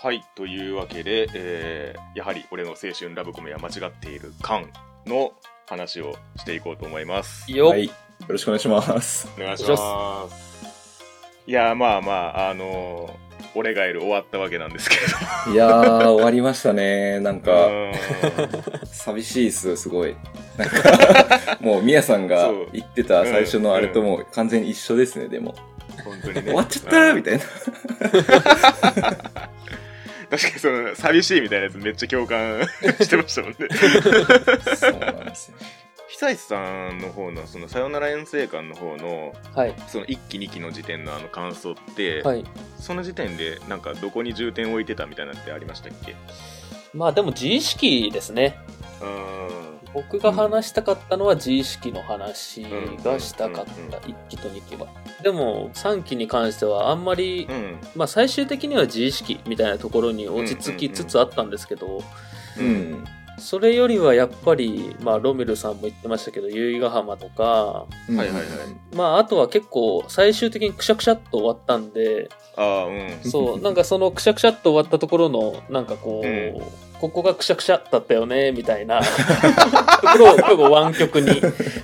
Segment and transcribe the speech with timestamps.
[0.00, 4.70] はい、というわけで、えーやはり俺の青春ラブコメは間違っているカン
[5.06, 5.32] の
[5.66, 7.50] 話をしていこうと思います。
[7.50, 7.86] よっ、はい。
[7.86, 7.92] よ
[8.28, 9.28] ろしくお願いします。
[9.36, 10.34] お願いします。
[11.48, 17.18] いやー、まあまあ、あのー俺がいる終わったわけなんですけれいやー、終わりましたね。
[17.18, 17.50] なんど。
[17.50, 17.68] か、
[18.86, 20.14] 寂しいっす、すごい。
[20.56, 25.56] なんか、もう、みやさんが言ってた最初のあれともう完全に一緒ですね、でも。
[26.04, 26.42] 本当にね。
[26.42, 27.44] 終わっちゃったみたいな。
[30.30, 32.62] 確かにその、寂しいみたいなやつめっちゃ共感
[33.00, 33.56] してましたもんね。
[34.76, 35.56] そうなんですよ。
[36.10, 39.74] 久石さんの方の、その、さよなら遠征館の方の、はい。
[39.86, 42.44] その1期2期の時点のあの感想って、はい。
[42.80, 46.16] その時点でなんかどこに重点を置いてたみたいなのってありましたっけ？
[46.94, 48.58] まあでも自意識ですね。
[49.00, 52.66] うーん僕が話したかったのは自意識の話
[53.04, 53.98] がしたかっうんた。
[53.98, 54.86] 1期と2期は。
[55.22, 62.02] でも3期に関してはあんまり、うんまあ最終的には自意識みたいなところに落ち着きつつあったんですけど、
[62.58, 63.04] うん。
[63.38, 68.44] それよりはやっぱり、まあロメルさんも言ってましたけど、由比ヶ浜とか、はいはいはい
[68.96, 76.62] まああとは結構最終的にくしゃくしゃっと終わったんで、ああうんそう、なんかそのくしゃくしゃっと終わったところの、なんかこう、うん
[76.98, 81.28] ここがくしゃくしゃだったよね、みたいなところを結構湾曲に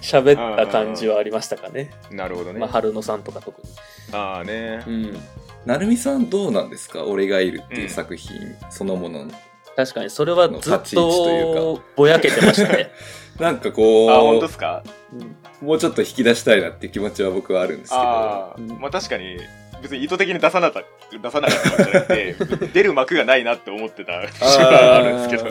[0.03, 1.93] 喋った感じはありましたかね。
[2.11, 3.63] なるほどね、まあ、春野さんとか特
[4.11, 4.93] ああねに。
[4.93, 5.19] うん。
[5.65, 7.05] なるみさんどうなんですか？
[7.05, 8.37] 俺がいるっていう作品
[8.71, 9.31] そのものの。
[9.77, 12.91] 確かに、それはずっとぼやけてましたね。
[13.39, 14.83] なんかこう、あ本当ですか？
[15.13, 18.03] うんもうちょっと引き出したいなっていう気持ちは僕はあるんですけど。
[18.03, 19.39] あまあ確かに
[19.85, 25.51] 別に意図的に出さなかった出さなかったわけじゃなくて 出る幕がないなって思ってた節はあるんですけ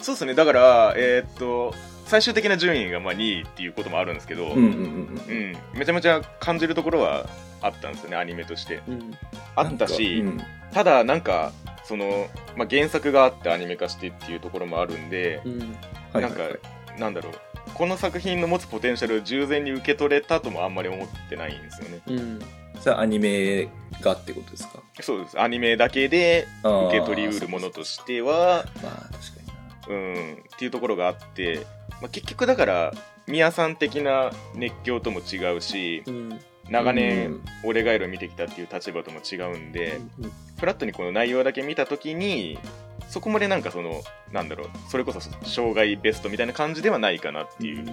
[0.00, 0.34] そうですね。
[0.34, 1.74] だからえーっと
[2.06, 5.78] 最終的な順位がまあ2位っていうこともあるんですけど、うんうんうんうん。
[5.78, 7.26] めちゃめちゃ感じるところは
[7.60, 8.82] あったんですよねアニメとして。
[8.88, 9.16] うん。
[9.56, 10.24] あったし、
[10.72, 11.52] ただなんか
[11.84, 15.40] その、まあ、原作があってアニメ化してっていうところもあるんで、
[16.12, 16.42] なんか
[16.98, 17.32] なんだろう。
[17.74, 22.00] この作品の持つポテンシャルを従前に受け取れたともあんまり思ってないんですよね。
[22.08, 22.38] うん。
[22.82, 23.68] じゃあアニメ
[24.00, 24.82] がってことですか？
[25.00, 25.40] そうです。
[25.40, 29.18] アニメだけで受け取りうるものとしてはまあ確か
[29.88, 29.94] にな。
[29.94, 31.66] うんっていうところがあって、
[32.00, 32.92] まあ、結局だから
[33.26, 36.40] 宮さん的な熱狂とも違うしうん。
[36.68, 37.42] 長年、うん。
[37.64, 42.58] 俺がいるを見てきたっていう立場とも違うんで、うんフラットにこの内容だけ見た時に
[43.08, 47.84] そこまでなんかそのなんだろうそれこそ障害ベストみたいな感じではないかなっていう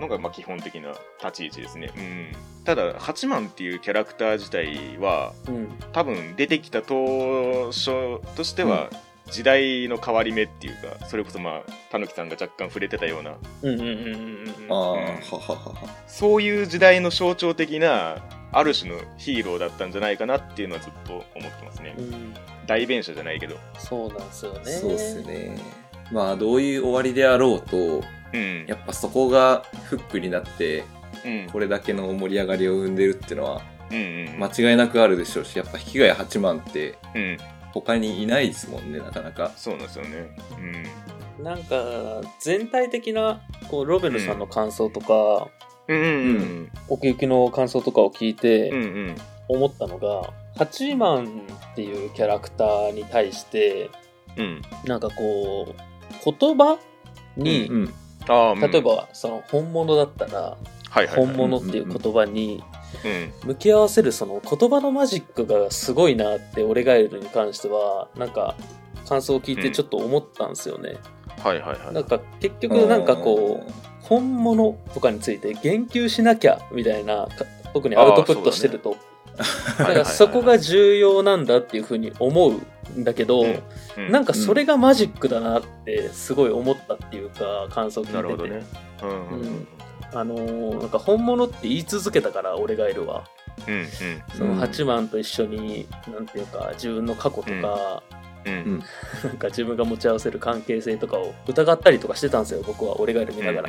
[0.00, 2.32] のがまあ基本的な立ち位置ですね、うん、
[2.64, 5.54] ただ八幡っていうキャラクター自体はうん。
[5.54, 8.90] うん多分出てきた当初としては
[9.30, 13.34] 時代の変わり目っていうかそれこそまあたぬきさんが若干触れてたような。
[13.62, 15.06] うんうんうんうんああ、はうん。
[15.06, 15.74] ははは。
[16.06, 18.22] そういう時代の象徴的な
[18.52, 21.94] ある種のヒーローだったんじゃないかなっていうのはずっと思ってますね。
[21.98, 22.34] うん。
[22.66, 23.56] 代弁者じゃないけど。
[23.78, 24.72] そうなんですよね。
[24.72, 25.58] そうっすね。
[26.12, 28.66] まあどういう終わりであろうと、うん。
[28.66, 30.84] やっぱそこがフックになって、
[31.24, 31.50] うん。
[31.50, 37.38] これだけの盛り上がりを生んでるっていうのはうんうん間違いなくあるでしょうし、やっぱ引き換え8万ってうん。
[37.72, 39.52] 他にいないですもんね、なかなか。
[39.56, 40.34] そうなんですよね。
[41.42, 45.48] なんか全体的なこうロベルさんの感想とか、
[45.88, 45.96] うん。
[45.96, 46.08] うんう
[46.38, 49.16] ん奥行きの感想とかを聞いてうんうん。
[49.48, 51.42] 思ったのが、ハチマン
[51.72, 53.90] っていうキャラクターに対して
[54.36, 54.62] うん。
[54.84, 56.78] なんかこう言葉
[57.36, 57.94] に、うん。
[58.28, 58.60] ああうん。
[58.60, 60.56] 例えばその本物だったら
[61.16, 62.62] 本物っていう言葉に
[63.04, 68.56] うん向き合わせるその言葉のマジックがすごいなって俺がいるに関してはなんか
[69.08, 70.96] 感想を聞いてちょっと思ったんですよね。
[71.42, 71.94] はいはいはい。
[71.94, 73.72] なんか結局なんかこう
[74.02, 78.96] 本物とかについて言及しなきゃみたいなか特にアウトプットしてると
[79.78, 83.44] だからそこが重要なんだっていうふうに思うんだけど、
[84.10, 88.16] なんかそれがマジックだなってすごい思ったっていうか感想聞いてて。
[88.16, 88.64] なるほどね。
[89.02, 89.68] うんうんうん。
[90.12, 93.24] あのーなんか本物って言い続けたから俺がいるわ。
[93.66, 93.86] うんうん。
[94.36, 98.02] その八幡と一緒に、なんていうか自分の過去とか、
[98.44, 98.82] うん。
[99.24, 103.00] なんか自分が持ち合わせる関係性とかを疑ったりとかしてたんですよ僕は。
[103.00, 103.68] 俺がいる見ながら、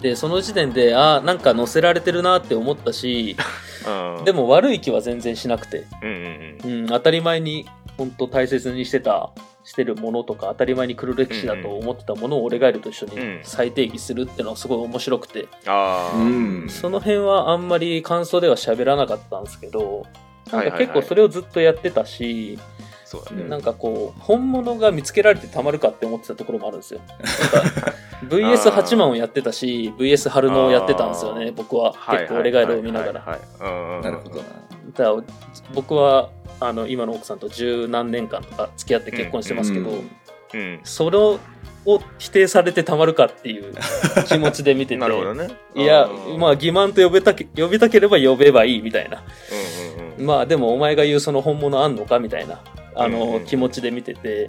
[0.00, 3.36] でその時点であーなんか載せられてるなって思ったし
[4.18, 7.66] うんでも悪い気は全然しなくて、うんうんうん、当たり前に
[7.96, 9.30] 本当大切にしてた
[9.66, 13.40] してるものとか当たり前に黒歴史だと思ってたものを俺がいると一緒にうん。
[13.42, 16.66] 再定義するっていうのはすごい面白くて、うん。
[16.68, 20.06] その辺はあんまり感想では喋らなかったんですけど
[20.46, 20.86] なんかはいはいはい。
[20.86, 22.58] 結構それをずっとやってたし、
[23.06, 23.42] そうだね。
[23.42, 23.48] うん。
[23.48, 27.00] なんかこう本物が見つけられてたまるかって思ってたところもあるんですよ。
[27.00, 27.94] なんか
[28.24, 31.92] VS8 万 をやってたし VS 春野をやってたんですよね僕は。
[31.96, 33.38] はい結構俺ガイルを見ながら。
[34.02, 34.42] なるほどな。
[34.92, 35.16] だから
[35.72, 41.38] 僕はあの今の奥さんと十何年間とか付き合って結婚してますけど、うんうんそれを
[42.18, 43.72] 否定されてたまるかっていう
[44.26, 44.96] 気持ちで見てて。
[44.98, 45.50] なるほどね。
[45.74, 49.22] いやうんまあ欺瞞と呼べたけ呼びたければ呼べばいいみたいな。
[49.98, 50.26] うんうんうん。
[50.26, 52.60] まあでもお前が言うその本物あんのかみたいな
[52.96, 54.48] あの、うんうん気持ちで見てて。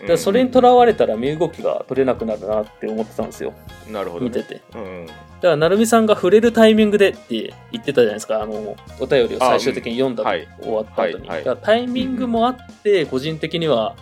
[0.00, 3.52] だからそれにとらわれたら身動きが取れなくなるなって思ってたんですよ。
[3.90, 4.30] なるほどね。
[4.30, 4.62] 見てて。
[4.74, 5.06] うんうん。
[5.06, 8.40] だから成美さんが触れるタイミングでって言ってたじゃないですか。
[8.40, 10.48] あのお便りを最終的に読んだ、あうんはい。
[10.60, 11.44] 終わった後に、はいはい。
[11.44, 13.96] だからタイミングもあって個人的には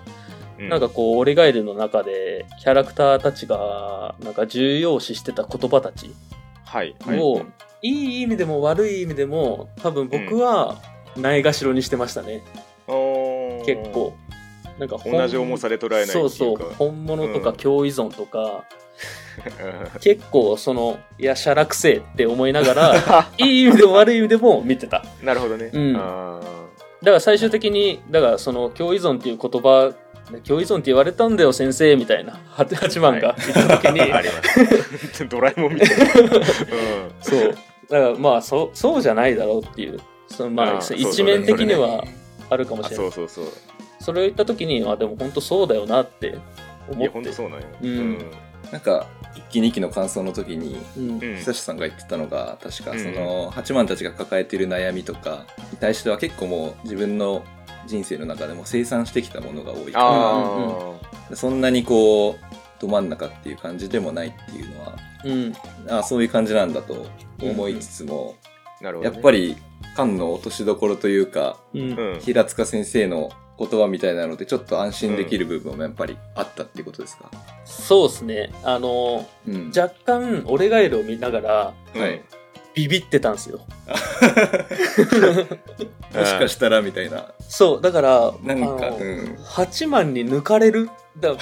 [0.58, 0.68] うん。
[0.68, 6.14] なんかこう、俺ガイルの中で、キャラクターたちが、なんか重要視してた言葉たち
[6.64, 6.94] はい。
[7.04, 7.20] はい。
[7.20, 7.42] を、
[7.82, 10.76] いい意味でも悪い意味でも、多分僕は、
[11.16, 12.42] ないがしろにしてましたね。
[12.88, 13.15] おー
[13.66, 14.16] 結構。
[14.78, 16.56] なんか本同じ重さで捉えないそうそう。
[16.76, 18.64] 本物とかうん共依存とか、
[19.96, 25.02] う結構その、いや、しゃらくせえって思いながら、 いい意味でも悪い意味でも見てた。
[25.22, 26.40] んなるほどねうんあ
[27.02, 29.94] だから最終的に、だからその、共依存っていう言葉、
[30.46, 34.42] 共依存って言われたんだよ、先生、みたいな、八番が言った時に、ー ありま
[35.12, 36.30] す ドラえもんみたいなうん
[37.20, 37.56] そう。
[37.90, 39.98] だからまあそ、そうじゃないだろうっていう。
[40.28, 43.12] そのまあ、一面的にはねあるかもしあれない。
[43.12, 43.52] そうそうそう。
[44.00, 46.30] それを言った時に、あ、でも本当そうだよなってい
[46.88, 47.04] 思って。
[47.04, 47.32] やほんと。
[47.32, 47.66] そうなんよ。
[47.82, 48.18] うん。
[48.70, 51.10] なんか、一期二期の感想の時に、うん。
[51.10, 51.20] うん。
[51.36, 52.98] 久志さんが言ってたのが、確かうん。
[52.98, 57.42] その、八幡たちが抱えている悩みとかに対しては結構もう自分の
[57.86, 60.94] 人生の中でも生産してきたものが多いかあ
[61.30, 65.52] ら、そんなにこう、ど真ん中っていう感じでもないっていうのは、うん。
[65.88, 67.06] あそういう感じなんだと
[67.40, 68.36] 思いつつも、
[68.80, 69.14] あなるほどね。
[69.14, 69.56] やっぱり、
[69.94, 71.80] 菅の落としどころというか、うん。
[71.80, 77.30] うん平塚先生の言葉みたいなので、ちょっと安心できる部分もやっぱりあったっていうことですか、
[77.64, 78.52] そうですね。
[78.62, 82.22] あの、うん、若干、俺ガエルを見ながら、うんはい
[82.74, 83.60] ビビってたんですよ。
[86.14, 87.28] もしかしたらみたいな。
[87.40, 89.38] そう、だから、なんか、あのうん。
[89.42, 90.90] 8万に抜かれる？
[91.18, 91.34] だ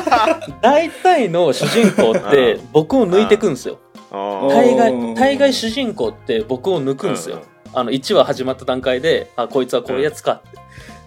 [0.62, 3.78] 大体の主人公って 僕を抜いてくんですよ。
[4.10, 7.42] あおー大概、ー大概主人公って僕を抜くんですよ。
[7.72, 10.58] あの、1話始まった段階で、あ、こいつはこういうやつかって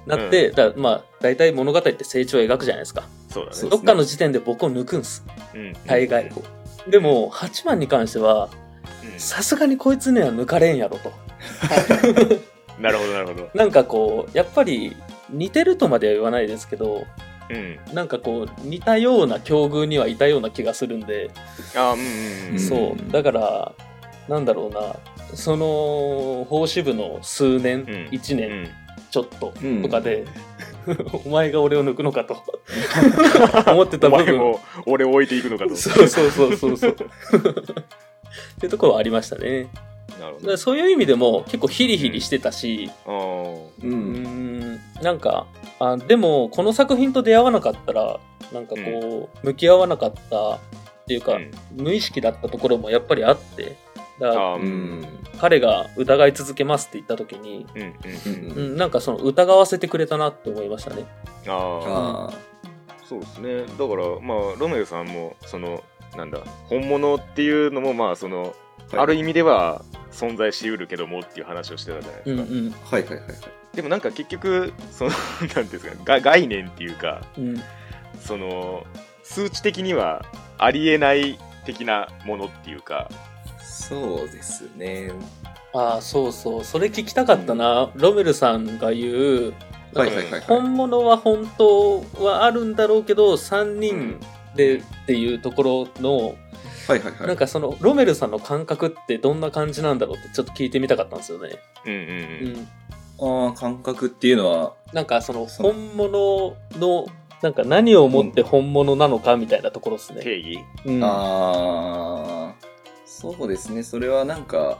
[0.05, 3.03] なって、だからまあ、大体物語って成長を描くじゃないですか。
[3.29, 3.69] そうだね。
[3.69, 5.23] どっかの時点で僕を抜くんす。
[5.53, 5.73] うん。
[5.85, 6.31] 大概。
[6.87, 8.49] でも、8番に関しては、
[9.03, 9.19] うん。
[9.19, 11.11] さすがにこいつには抜かれんやろと。
[12.79, 13.49] なるほどなるほど。
[13.53, 14.95] なんかこう、やっぱり
[15.29, 17.05] 似てるとまでは言わないですけど、
[17.49, 17.79] うん。
[17.93, 21.29] なんかこう、似たような境遇にはいたような気がするんで、
[21.75, 22.59] あーうんうんうん。
[22.59, 23.11] そう。
[23.11, 23.71] だから、
[24.27, 24.95] なんだろうな、
[25.33, 27.85] その、法支部の数年、うん。
[28.11, 28.69] 1年うん。
[29.09, 29.81] ちょっとうん。
[29.81, 30.25] とかで、
[31.25, 32.43] お前が俺を抜くのかと。
[33.71, 34.23] 思ってた部分。
[34.23, 35.75] お前も俺を置いていくのかと。
[35.75, 36.91] そうそうそうそうそう。
[36.95, 36.95] っ
[38.59, 39.67] ていうところはありましたね。
[40.09, 40.57] だからなるほど。
[40.57, 43.11] そういう意味でも結構ヒリヒリしてたし、う。
[43.11, 43.71] うん。
[43.83, 45.45] ーん、なんか、
[45.79, 48.19] あでもこの作品と出会わなかったら、
[48.53, 50.59] なんかこう、向き合わなかったっ
[51.07, 51.51] ていうか、うん。
[51.75, 53.75] 無意識だったところもやっぱりあって、
[54.21, 54.57] だから。
[55.39, 61.05] 彼が疑い続けますって言った時に、うんうんうんうん、なんかその疑わせてくれたなって思いましたね。
[61.47, 62.33] あああ
[63.03, 65.83] そうですねだからまあロメオさんもその
[66.15, 68.53] なんだ本物っていうのもまあその、はい
[68.93, 72.73] ある意味では存在しうるけどもっていう話をしてたじゃないですか、うんうん。
[72.73, 72.77] あ。
[72.89, 73.37] はいはいはいはい。
[73.73, 77.63] でもなんか結局その なんていうんですかが概念っていうかうん、
[78.19, 78.85] その
[79.23, 80.25] 数値的には
[80.57, 83.09] ありえない的なものっていうか
[83.81, 85.11] そうですね。
[85.73, 86.63] ああ、そうそう。
[86.63, 87.89] それ聞きたかったな。
[87.95, 89.53] ロメルさんが言う、
[89.93, 90.41] はいはいはいはい。
[90.41, 94.19] 本物は本当はあるんだろうけど、3人
[94.55, 96.35] でっていうところの、
[96.87, 97.27] はいはいはい。
[97.27, 101.49] なんかそのロメルさんの感覚ってどんな感じなんだろうってちょっと聞いてみたかったんですよね。
[101.85, 102.03] うんうんう
[103.19, 103.47] うんん。
[103.47, 107.05] ああ、感覚っていうのは、なんかその本物の、
[107.41, 110.21] なんか何をもって本物なのかみたいなところですね。
[110.21, 111.03] 定義うん。
[111.03, 112.53] ああ、
[113.21, 113.83] そうですね。
[113.83, 114.79] それはなんか、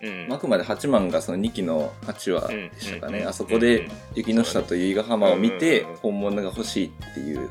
[0.00, 3.20] うんあくまで八幡がその2期の8話でしたかね。
[3.20, 7.50] うんあそこで雪の下と由比ヶ浜を見て本物が欲しいっていう。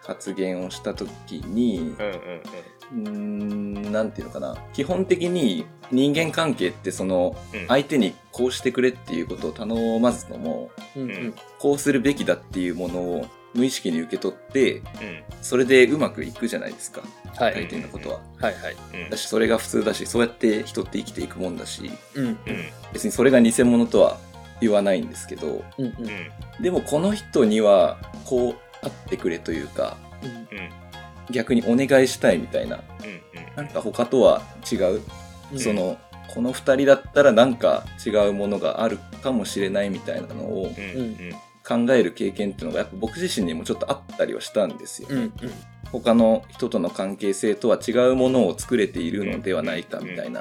[0.00, 4.56] 発言をした時に、うんうんうーん、なんていうのかな。
[4.72, 11.34] 基本的に人間関係ってそのうん相手にこうしてくれっていうことを頼まずとも、うんうん。
[11.58, 14.84] こうするべきだっていうものを無意識に受け取って、うん。
[15.42, 17.02] それでうまくいくじゃないですか。
[17.36, 17.54] はい。
[17.54, 18.20] 大抵のことは。
[18.38, 18.76] はいはい。
[19.04, 19.10] うん。
[19.10, 22.26] だし、それが普通だし、そうやって人って生きていくもんだし、うん。
[22.26, 22.38] うん。
[22.92, 24.18] 別にそれが偽物とは
[24.60, 26.06] 言わないんですけど、うんうん。
[26.06, 26.62] うん。
[26.62, 30.30] でもこの人にはこうあってくれというか、うん。
[30.30, 30.70] うん。
[31.30, 32.76] 逆にお願いしたいみたいな。
[32.76, 33.56] うんうん。
[33.56, 35.02] なんか他とは違う、
[35.52, 35.58] うん。
[35.58, 35.98] その
[36.34, 41.34] この2人だったらなんか違うものがあるかもしれないみたいなのをうんうん
[41.66, 45.32] 考える経験っていうのがやっぱ僕自身にもちょっとあったりはしたんですよね、うんうん。
[45.92, 50.40] 他の人との関係性とは違うものを作れているのではないかみたいな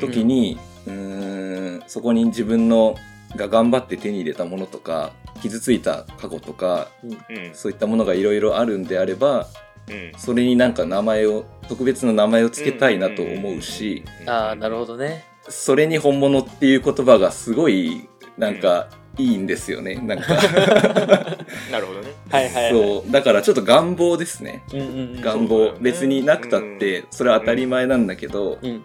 [0.00, 2.96] 時にうーんそこに自分の
[3.36, 9.46] が頑張って手に入れたものとか傷ついた過去とかうんそういったものがいろいろあるんであれば
[9.88, 10.12] うん。
[10.16, 15.24] それになんか名前を特別な名前を付けたいなと思うしああなるほどね。
[15.48, 20.34] それに本物っていう言葉がすごいなんかいいんですよねなんか。
[21.70, 22.12] なるほどね。
[22.30, 22.72] はいはいはい。
[22.72, 23.10] そう。
[23.10, 24.62] だからちょっと願望ですね。
[24.72, 25.20] うんうんうん。
[25.20, 25.72] 願望。
[25.72, 25.78] ね。
[25.80, 28.70] 別になくたってそれは当たり前なんだけどうん。
[28.70, 28.84] うん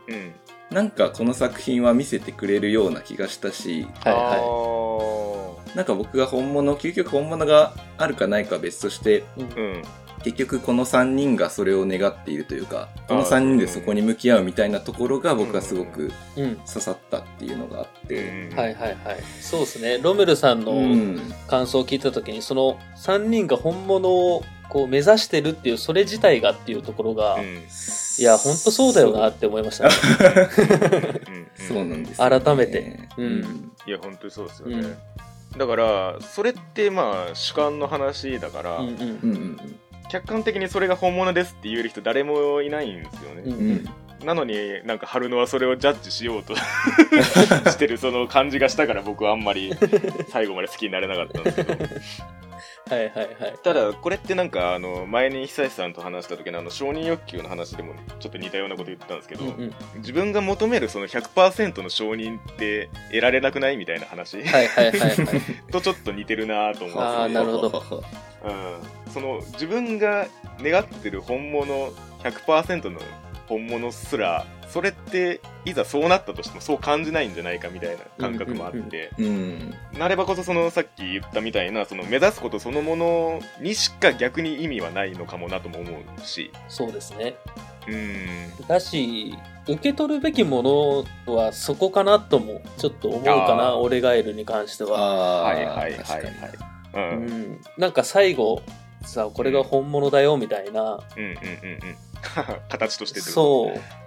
[0.71, 9.63] なんかこの作品は見せてくれるような気がしたしはいははなんか僕が本物究極本物があるかないかは別としていうん。
[9.63, 9.83] うん
[10.25, 16.55] 結局この3人がそれを願っているというかこの3人でそこに向き合うみたいなところが僕はすごくうん。
[16.55, 19.19] 刺さったっていうのがあって、はいはいはい。
[19.39, 19.99] そうですね。
[20.01, 27.43] ロメルさんのうん、感想を聞いた時にその3人が本物をこう目指してるっていうそれ自体がっていうところが、うん。
[28.17, 29.89] いや本当そうだよなって思いました。
[29.89, 29.91] ね
[31.55, 32.99] そうなんですよね、改めて。
[33.15, 33.25] うん。
[33.25, 33.71] うん。
[33.85, 34.97] いや本当にそうですよね、
[35.55, 38.87] だからそれってまあ主観の話だから、うん。
[38.87, 39.75] うんうんうん
[40.09, 43.59] 客観的にそれが本物ですって言える人誰もいないんですよね、うんうん。
[43.59, 43.89] うん
[44.25, 46.55] なのになんか春野はそれをジャッジしようと
[47.69, 49.71] してるその感じがしたから僕はあんまり
[50.29, 51.85] 最後まで好きになれなかったんですけど
[52.89, 53.55] はいはいはい。
[53.63, 59.73] ただこれってなんかあの前に久石さんと話した時のあの承認欲求の話でもちょっと似たようなこと言ってたんですけど、うんうん。
[59.97, 65.15] 自分が求めるその100%の承認って得られなくないみたいな話はいはいはいはい。
[65.71, 67.45] とちょっと似てるなと思あーうんですよ。
[67.45, 68.03] なるほど
[68.45, 70.27] うん、その自分が
[70.59, 71.91] 願ってる本物
[72.23, 72.99] 100%の
[73.47, 86.51] 本物すらそれっていざそうなったとしてもそう感じないんじゃないかみたいな感覚もあって、うんなればこそそのさっき言ったみたいなその目指すことそのものにしか逆に意味はないのかもなとも思うし。
[86.67, 87.37] そうですね。
[87.87, 88.67] うん。
[88.67, 96.01] だし受け取るべきものはそこかなともちょっと思うかなオレガエルに関しては、はいはいはいはい。
[96.95, 97.25] ううん。
[97.53, 98.61] ん、なんか最後
[99.03, 101.97] さこれが本物だよみたいな、うんうんうんうん。
[102.67, 103.73] 形としてそう。
[103.73, 104.04] うん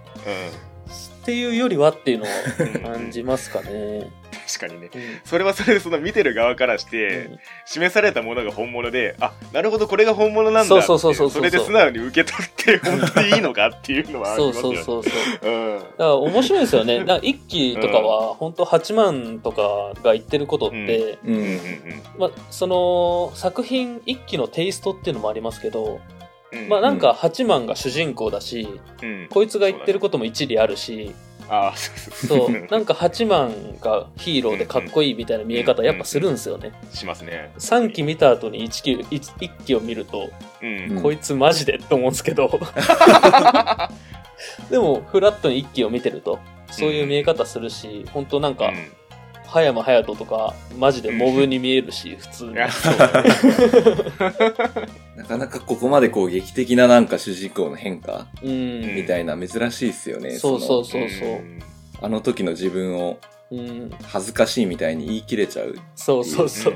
[1.21, 4.09] っていうよりはっていうのを感じますかね。
[4.47, 4.89] 確かにね。
[4.93, 5.01] うん。
[5.25, 14.83] それはそれでその見てる側からして、示されたものが本物であなるほどこれが本物なんだそうそうそうそうそうれで素直に受け取って本当にいいのかっていうのはありそうますよね。
[14.83, 15.11] そうそう
[15.43, 15.51] そう。
[15.51, 15.79] うん。
[15.79, 16.97] だから面白いですよね。
[17.03, 21.59] なんか一期とかは本当8万とかが言ってることって、ううんうんん
[22.17, 26.18] まあ、その作品一期のテイストっていうのもありますけど、うん
[26.67, 28.67] まあなんか8万が主人公だし、
[29.01, 29.27] うん。
[29.29, 31.13] こいつが言ってることも一理あるし、
[31.49, 33.51] あそう なんか8万
[33.81, 36.71] がヒーローでかっこいいみたいな見え方やっぱするんですよね。
[36.93, 37.51] しますね。
[37.57, 40.29] 3期見た後に1期 ,1 期を見ると、
[40.61, 40.91] うん。
[40.97, 41.01] うん。
[41.01, 42.49] こいつマジでって思うんですけど。
[44.71, 46.39] でもフラットに1期を見てると
[46.71, 48.91] そういう見え方するし、本当なんか、うん
[49.49, 52.53] 葉山隼人とかマジでモブに見えるし、 普通に。
[55.17, 58.95] なかなかここまでこう劇的ななんか主人公の変化うん。
[58.95, 60.31] みたいな珍しいですよね。
[60.31, 61.09] そうそうのそう。
[61.09, 61.59] そううん。
[62.01, 63.17] あの時の自分を
[63.51, 63.91] うん。
[64.03, 65.75] 恥ずかしいみたいに言い切れちゃう。
[65.95, 66.73] そうそうそう、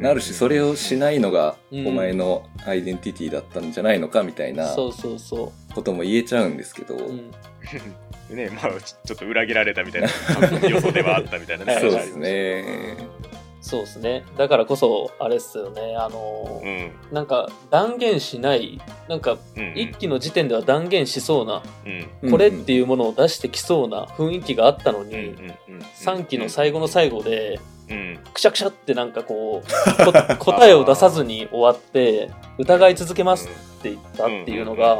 [0.00, 1.88] なるし、それをしないのがうん。
[1.88, 7.30] お前のアイデンティティだったんじゃないのかみたいなそうそうそことも言えちゃうんですけど、う、うん、
[8.34, 10.08] ねまあちちょっと裏切られたみたいな
[10.68, 11.78] 予想ではあったみたいなね。
[11.80, 12.96] そうですね。
[13.60, 14.24] そうですね。
[14.36, 15.96] だからこそあれっすよね。
[15.96, 16.92] あのう、ん。
[17.10, 19.72] なんか断言しないなんかうん。
[19.74, 21.62] 一期の時点では断言しそうな、
[22.22, 22.30] うん。
[22.30, 25.54] これっていうものを出してきそうな雰囲気があったのに、うんうんうん
[26.04, 28.18] 3期の最後の最後でうん。
[28.34, 30.12] くしゃくしゃってなんかこうこ
[30.52, 34.98] 答えを出さずに終わって疑い続けますって言ったっていうのが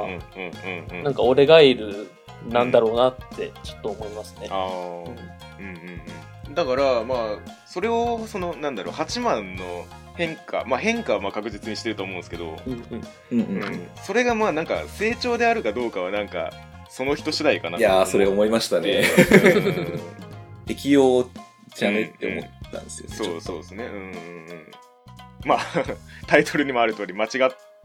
[1.02, 2.10] なんか俺がいる
[2.48, 4.48] なんだろうなってちょっと思いますね。
[4.50, 6.00] ああうんうん
[6.46, 6.54] うん。
[6.54, 7.18] だからまあ
[7.66, 9.84] それをそのなんだろう8万の
[10.16, 12.82] 変化まあ変化はまあ確実にしてると思うんですけど、うんうん。
[13.32, 13.74] うんううん。
[13.76, 13.88] ん。
[14.04, 16.50] それがまあなんか成長であるかどうかはなんか
[16.88, 19.02] その人次第かないやー、それ思思いましたね。
[19.02, 20.00] うん。
[20.66, 21.28] 適用
[21.74, 23.16] じゃねって思ったんですよね。
[23.16, 23.84] そうそうですね。
[23.84, 24.14] うんうんうん。
[25.44, 25.58] まあ
[26.26, 27.30] タイトルにもある通り間違っ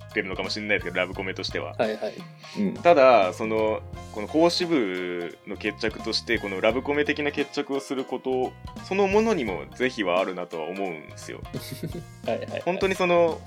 [0.10, 2.14] ってるのかもしれないですけどラブコメとしてははいはい。
[2.60, 2.74] うん。
[2.76, 3.82] ただその
[4.14, 8.52] この法支部の決着としてこのラブコメ的な決着をすること
[8.86, 11.42] そのものにも是非はあるなとは思うんですよ
[12.26, 12.62] はいはい。
[12.66, 13.40] 本当にその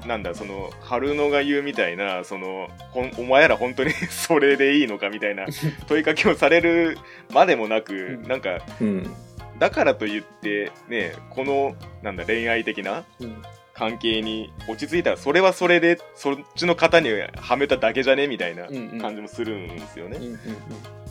[0.00, 5.46] ほなんだその春野が言うみたいなそのほんお前ら本当にそれでいいのかみたいな
[5.88, 6.98] 問いかけをされる
[7.30, 9.14] までもなくんなんかうん。
[9.58, 13.42] だからといってねこのなんだ恋愛的なうん
[13.82, 18.28] 関係に落ち着いたらそれはそれでそっちの型にはめただけじゃね？
[18.28, 18.66] みたいな
[19.00, 20.18] 感じもするんですよね。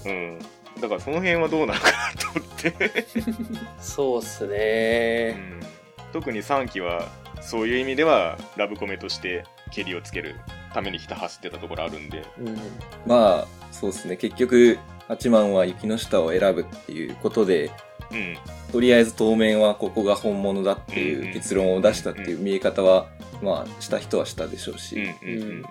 [0.06, 0.40] うん
[0.80, 3.06] だからその辺はどうなのかなと思って、
[3.82, 5.32] そうっすうね。
[5.32, 5.60] ん、
[6.14, 7.10] 特に3期は
[7.42, 10.36] そういう意味ではラブコメとしてケリをつける
[10.74, 12.24] ためにひた走ってたところあるんで。
[12.40, 12.58] うん
[13.06, 14.16] まあ、そうですね。
[14.16, 17.70] 結局、八幡は雪の下を選ぶっていうことで、
[18.12, 18.38] うん
[18.72, 23.08] とりあえず当面はここが本物だっていう結論を出したっていう見え方は、
[23.42, 25.66] まあ、した人はしたでしょうし、うんうんうんうん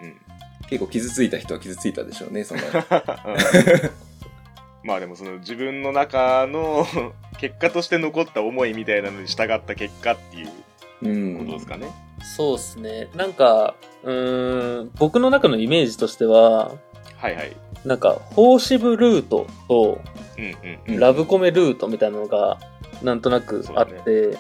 [0.69, 2.61] 結構傷ついた人は傷ついたでしょうね、その。
[4.85, 6.87] まあでもその自分の中の
[7.41, 10.49] 結果として残った思いみたいなのに従った結果っていう
[11.03, 11.39] うん。
[11.39, 11.89] ことですかね。
[12.23, 13.09] そうっすね。
[13.17, 16.69] なんか、うーん、僕の中のイメージとしては、
[17.17, 17.57] はいはい。
[17.85, 20.01] なんか、フォーシブルートと
[20.39, 22.59] うんうんうんラブコメルートみたいなのが、
[23.03, 24.39] なんとなくあって、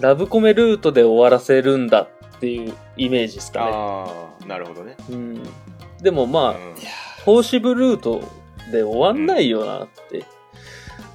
[0.00, 3.70] ラブコメルートで終わらせるんだっていうイメージですかね。
[3.72, 4.96] ああなるほどね。
[5.10, 5.42] うん、
[6.00, 6.74] でもまあ、うん。
[7.24, 8.22] フォーシブルート
[8.72, 10.24] で終わんないよなって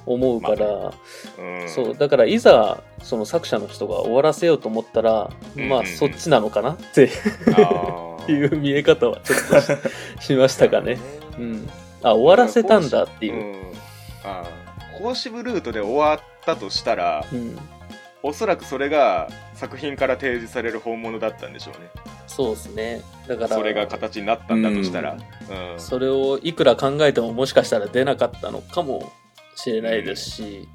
[0.06, 0.92] 思うから、
[1.38, 1.68] うん。
[1.68, 7.10] そう、だからいざ、その作者の人が終わらせようと思ったら、まあそっちなのかなって
[8.28, 9.60] いう見え方はちょっと
[10.20, 10.98] ししましたかね。
[11.38, 11.68] うん。
[12.02, 13.34] あ、終わらせたんだっていう。
[13.34, 13.38] う。
[13.38, 13.54] ん。
[14.24, 17.58] あーコーシブルートで終わったとしたらうん。
[18.26, 21.90] おそらくそれが作品から提示される本物だったんでしょうね。
[22.26, 23.02] そうですね。
[23.28, 25.18] だから、それが形になったんだとしたら、
[25.50, 25.72] うん。
[25.72, 25.78] うん。
[25.78, 29.12] それをいくら考えてももしかしたら出なかったのかも
[29.56, 30.68] しれないですし、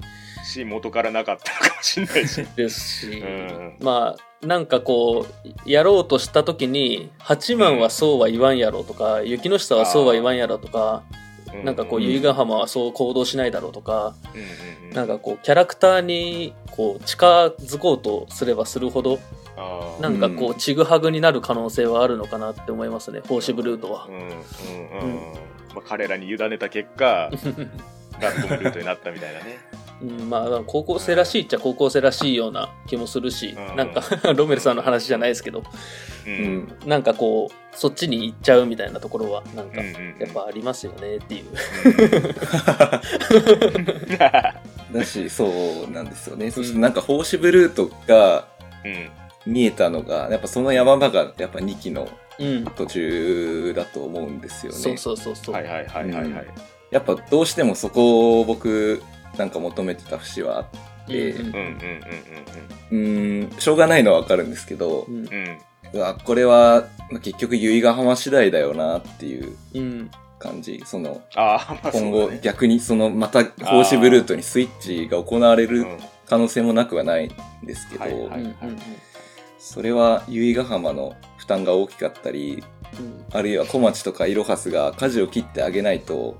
[0.44, 2.46] し元からなかったのかもしれないし。
[2.54, 3.76] ですし、うん。
[3.80, 11.02] まあなんかこうやろうとした時に八幡はそうは言わんやろとか、雪の下はそうは言わんやろとか、
[11.64, 19.20] なんかこううん由比ヶ浜はそう行動しないだろうとか、うんなんかこうキャラクターにこう近づこうとすればするほど
[20.00, 24.06] なんかこううちぐはぐになる可能性はあるのかなって思いますねフォーシブルートは。
[24.08, 24.10] う。
[24.10, 24.34] んうんうん。
[25.74, 27.30] まあ、彼らに委ねた結果
[28.20, 29.60] ラブコメルートになったみたいなね
[30.02, 33.76] うん、まあ高校生らしいっちゃ高校生らしいような気もするし、うん。
[33.76, 34.02] なんか
[34.34, 35.60] ロメルさんの話じゃないですけど。
[35.60, 35.62] う
[36.28, 36.34] うん。
[36.58, 36.72] ん。
[36.86, 41.44] なんかこうそっちに行っちゃうみたいなところはなんかやっぱありますよねっていう。
[44.92, 45.46] だし、そ
[45.88, 46.50] うなんですよね。
[46.50, 48.46] そしてなんか、フォーシブルートが
[48.84, 49.10] うん。
[49.46, 52.08] 見えたのが、やっぱその山場がやっぱ2期の
[52.38, 54.78] うん、途中だと思うんですよね。
[54.78, 55.54] そうそうそうそう。
[55.54, 56.46] はいはいはいはいはい。
[56.90, 59.02] やっぱどうしてもそこを僕
[59.36, 60.68] なんか求めてた節はあっ
[61.06, 61.32] て、
[62.90, 65.14] うんしょうがないのはわかるんですけどう、ん。
[65.14, 65.58] うんうん
[65.92, 70.80] うわ、これはまあ結局由比ヶ浜次第だよなっていううん感じ。
[70.86, 75.98] その、ああまあそう今後逆にそのまたフォーシブルートにスイッチが行われるうん。
[76.26, 78.04] 可能性もなくはないんですけど、
[79.58, 82.79] それは由比ヶ浜の負担が大きかったり、うん
[83.32, 86.36] あるいは小町とかイロハスが舵を切ってあげないと、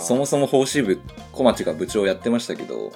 [0.00, 1.00] そもそもフォーシ部
[1.32, 2.92] 小町が部長やってましたけど、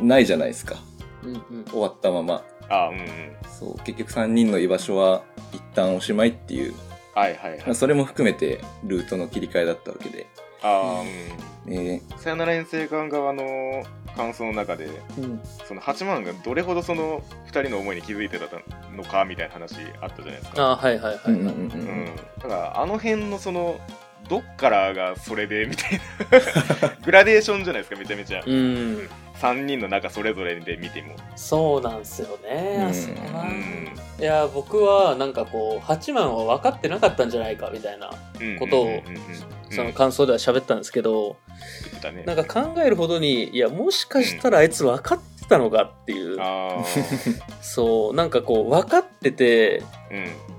[0.00, 0.76] ないじゃないですか。
[1.24, 1.64] うんうん。
[1.64, 2.42] 終わったまま。
[2.68, 3.06] あうんうん。
[3.48, 6.74] そう、結局3人の居場所は一旦おしまいっていう、
[7.14, 7.58] はいはいはい。
[7.60, 10.26] まあ、それも含めてルートの切り替えだったわけで。
[10.62, 11.74] ああうん。
[11.74, 13.84] ねさよなら遠征館側の
[14.16, 14.86] 感想の中で
[15.18, 15.40] うん。
[15.66, 18.46] その八幡がどれほどその2人の思いに気づいてた
[18.96, 21.32] のかみたいな話あったじゃないですか、あはいはいはいはい。
[21.32, 22.16] うん。
[22.38, 23.80] だからあの辺のその
[24.28, 26.88] どっからがそれでみたいな。
[27.04, 28.42] グラデーションじゃないですかめちゃめちゃ。
[28.46, 31.16] うん、3人の中それぞれで見ても。
[31.36, 32.76] そうなんですよね。
[32.78, 32.86] うん。
[32.86, 33.22] あそうだ。
[33.32, 33.88] なうん。
[34.20, 38.58] いや僕はなんかこう八幡は分かってなかったんじゃないかみたいなうん。
[38.58, 39.02] ことを
[39.70, 41.36] その感想では喋ったんですけど、
[42.14, 42.24] ね。
[42.24, 46.84] なんか考えるほどにいやもしかしたらあいつ分かってたのかっていう、あ
[47.60, 49.82] そうなんかこう分かってて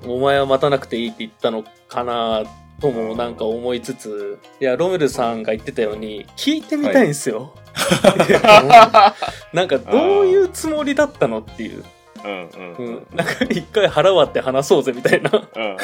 [0.04, 0.16] あうん。
[0.16, 2.44] お前は待たなくていいって言ったのかな
[2.82, 7.54] ともなんか思いつついやロメルさんが言ってたように聞いてみたいんですよ、
[9.54, 11.84] なんかどういうつもりだったのっていう、
[12.24, 12.86] うんうんううん。
[12.96, 15.30] ん、なんか一回腹割って話そうぜみたいな。
[15.32, 15.78] うんうん。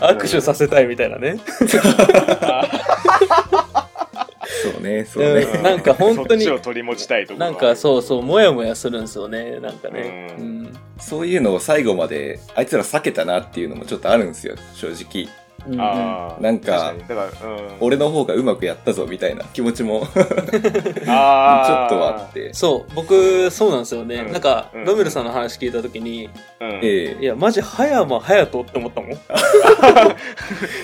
[0.00, 1.38] 握手させたいみたいなね
[4.62, 5.62] そうねそうね、うん。
[5.62, 9.58] なんか本当にそっちを取り持ちたいとなんかそうそうモヤモヤするんですよね。
[9.60, 9.78] なん。
[9.78, 10.78] かねううんん。
[10.98, 15.28] そういうのを最後まであいつら避けたなっていうのもちょっとあるんですよ正直
[15.66, 16.94] うんなんか
[17.80, 22.52] 俺の方がうまくやったぞみたいな気持ちも ちょっとあって。
[22.54, 24.32] そう僕そうなんですよね、うん。
[24.32, 24.84] なんか、うん。
[24.84, 26.80] ロメルさんの話聞いた時に、うん。
[26.82, 27.18] ええ。
[27.20, 29.10] いやマジ葉山隼人って思ったもん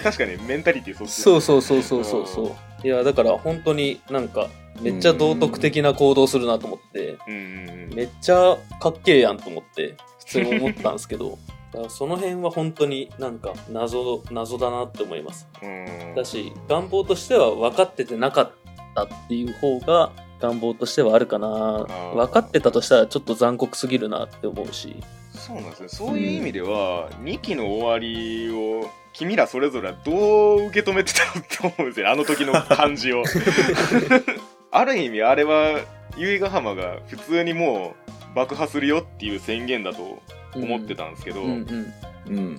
[0.03, 1.13] 確かにメンタリティそっち。
[1.13, 2.43] そうそうそうそうそうそ
[2.83, 2.87] う。
[2.87, 4.49] いやだから本当になんか
[4.81, 7.17] めっちゃ道徳的な行動するなと思って。
[7.27, 7.95] うんうんうん。
[7.95, 11.39] めっちゃかっけえやんと思って普通に思ったんですけど
[11.77, 15.47] だからその辺は本当になんか謎謎だなって思います。
[15.63, 16.15] うん。
[16.17, 18.51] だし願望としては分かっててなかっ
[18.95, 20.11] たっていう方が
[20.41, 21.47] 願望としてはあるかな。
[21.49, 22.15] ー。
[22.15, 24.97] 分かってたとしたらちょっと残酷すぎるなって思うし。
[25.35, 32.07] そうなんですねそういう意味では、2期の終わりを君らそれぞれはどう受け止めてたのって思うんですよ。
[32.07, 33.23] ねあの時の感じを。
[34.73, 35.81] ある意味あれは
[36.17, 37.95] 由比ヶ浜が普通にも
[38.33, 40.23] う爆破するよっていう宣言だと
[40.57, 41.43] 思ってたんですけど、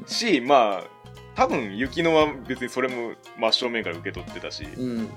[0.08, 0.98] しまあ
[1.36, 4.98] 多分雪乃は別にそれも真正面から受け取ってたし、うん。
[5.00, 5.10] うん、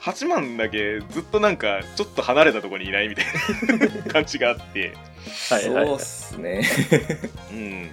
[0.00, 3.24] 8万だけずっとなんかちょっと離れたところにいないみたい
[4.04, 4.94] な感じがあって。
[5.24, 6.62] そうっすね。
[7.50, 7.90] うん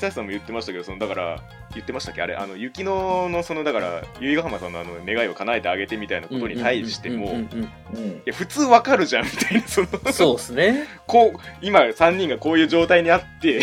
[0.00, 1.42] 久石さんも言ってましたけどそのだから
[1.74, 2.22] 言ってましたっけ？
[2.22, 13.60] あれあの雪乃のそのだから由比ヶ浜さんのあの願いを叶えてあげてみたいなことに対してもうんうんうんうんいや普通わかるじゃんみたいなそのうんそうですね、こう今3人がこういう状態にあって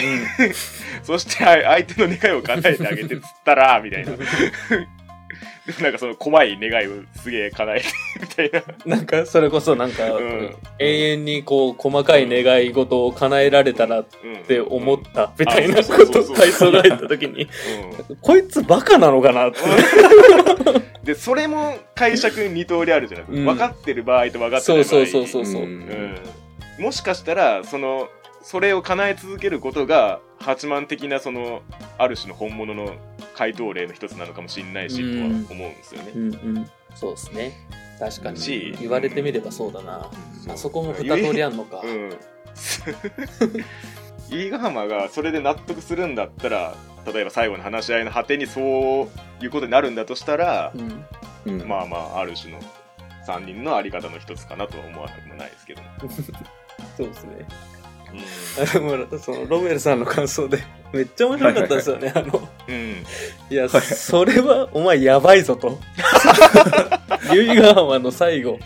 [1.03, 4.11] そしてあ相手の願いを叶えてあげてっつったらみたいな
[5.81, 7.85] なんかその怖い願いをすげえ叶えて
[8.21, 8.95] みたいな。
[8.95, 10.55] なんかそれこそなんか、うん。
[10.79, 16.35] 永遠にこう細かい願い事を叶えられたらっって思ったみたいなことそうそうそう。
[16.37, 17.47] 体操が入った時に
[18.09, 18.15] うん。
[18.21, 19.59] こいつバカなのかなって。
[21.03, 23.27] でそれも解釈二通りあるじゃない。
[23.27, 24.91] です分かってる場合と分かってそうない場合。
[24.91, 25.65] そうそうそうそう、う。
[26.79, 28.07] うもしかしたらその
[28.47, 31.63] それを叶え続けることが八幡的なその
[31.97, 32.95] ある種の本物の
[33.35, 35.43] 回答例の一つなのかもしれないし、うん。
[35.45, 36.11] とは思うんですよね。
[36.15, 36.17] う。
[36.17, 36.69] んうん。
[36.95, 37.67] そうですね。
[37.99, 38.37] 確かに。
[38.37, 40.09] し言われてみればそうだな、
[40.45, 40.53] そう。
[40.53, 42.17] あそこも二通りあんのか、うん。
[44.31, 46.73] 飯ヶ浜がそれで納得するんだったら
[47.05, 48.63] 例えば最後の話し合いの果てにそう
[49.43, 51.05] いうことになるんだとしたら、うん。
[51.47, 51.67] うん。
[51.67, 52.61] まあまあある種の
[53.27, 55.81] 3人のあり方の一つかなとは思わなくもないですけど、
[56.95, 57.45] そうですね
[59.19, 60.59] そのロメルさんの感想で
[60.91, 62.47] めっちゃ面白かったですよねあの。
[62.67, 63.05] うん、
[63.49, 65.79] いやそれはお前やばいぞと。
[67.31, 68.59] 由比ヶ浜の最後。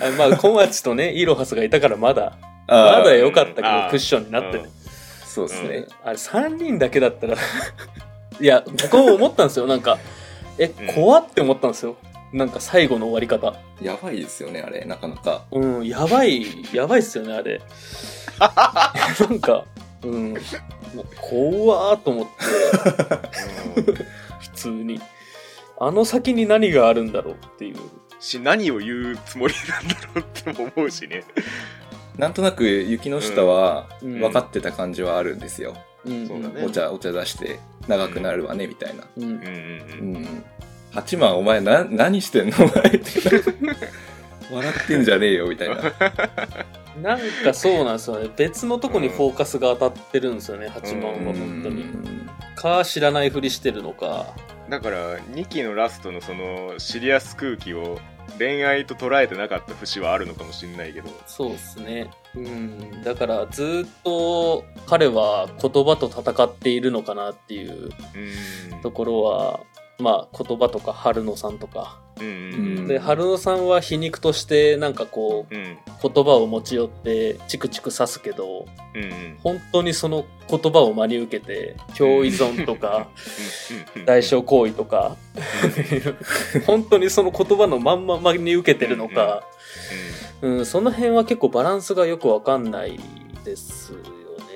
[0.00, 2.36] あまあ小町とねイロハスがいたからまだ。
[2.66, 4.68] まだ良かったけどクッションになってね、
[5.24, 7.34] そうですね、あれ3人だけだったら
[8.40, 9.66] いや僕も思ったんですよ。
[9.66, 9.98] なんか
[10.58, 10.94] えうん。
[10.94, 11.96] 怖って思ったんですよ。
[12.32, 13.54] なんか最後の終わり方。
[13.80, 15.44] やばいですよねあれなかなか。
[15.50, 17.60] うんやばいやばいっすよねあれ
[19.28, 19.64] なんか
[20.02, 20.32] うん。
[20.32, 24.04] もう怖ーと思って。
[24.40, 25.00] 普通に。
[25.80, 27.76] あの先に何があるんだろうっていう。
[28.20, 31.24] し何を言うつもりなんだろうっても思うしね。
[32.16, 34.20] なんとなく雪の下はうん。
[34.20, 36.26] 分かってた感じはあるんですよ、うん。
[36.26, 36.64] そうだね。
[36.64, 39.04] お茶お茶出して長くなるわねみたいな。
[39.16, 39.22] うん。
[39.24, 40.44] うんうんううんん。
[40.92, 42.56] 八幡お前な何してんの？
[42.58, 43.08] お前って。
[44.50, 45.76] 笑ってんじゃねえよみたいな
[47.02, 48.30] なんかそうなんですよね。
[48.36, 51.82] 別のとこにフォーカスが当たってるんですよね八幡は本当に。
[51.82, 52.30] うん。
[52.56, 54.34] か知らないふりしてるのか。
[54.68, 57.98] だから2期のラストのそのシリアス空気を
[58.38, 61.08] 恋愛と捉えてなかった節はあるのかもしれないけど。
[61.26, 62.10] そうですね。
[62.34, 63.02] うん。
[63.02, 67.90] だからずっと彼は言葉と戦っているのかなっていう
[68.72, 68.80] うん。
[68.82, 69.60] ところは
[69.98, 72.00] まあ言葉とか春野さんとか。
[72.20, 72.88] うんううんん。
[72.88, 75.78] で春野さんは皮肉としてなんかこううん。
[76.00, 79.38] 言葉を持ち寄ってチクチク刺すけどうんうん。
[79.42, 83.08] 本当にその言葉を真に受けて共依存とか
[83.96, 84.04] うん。
[84.04, 85.16] 代償行為とか
[86.66, 89.42] 本当にその言葉のまんま真に受けてるのか、
[90.42, 92.98] うん、その辺は結構バランスがよくわかんない
[93.44, 93.77] ですよ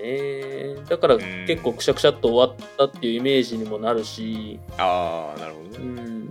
[0.03, 0.75] ね。
[0.88, 1.19] だからん。
[1.47, 6.31] 結構くしゃくしゃっと終わったっていうイメージにもなるし、ああなるほどうねん、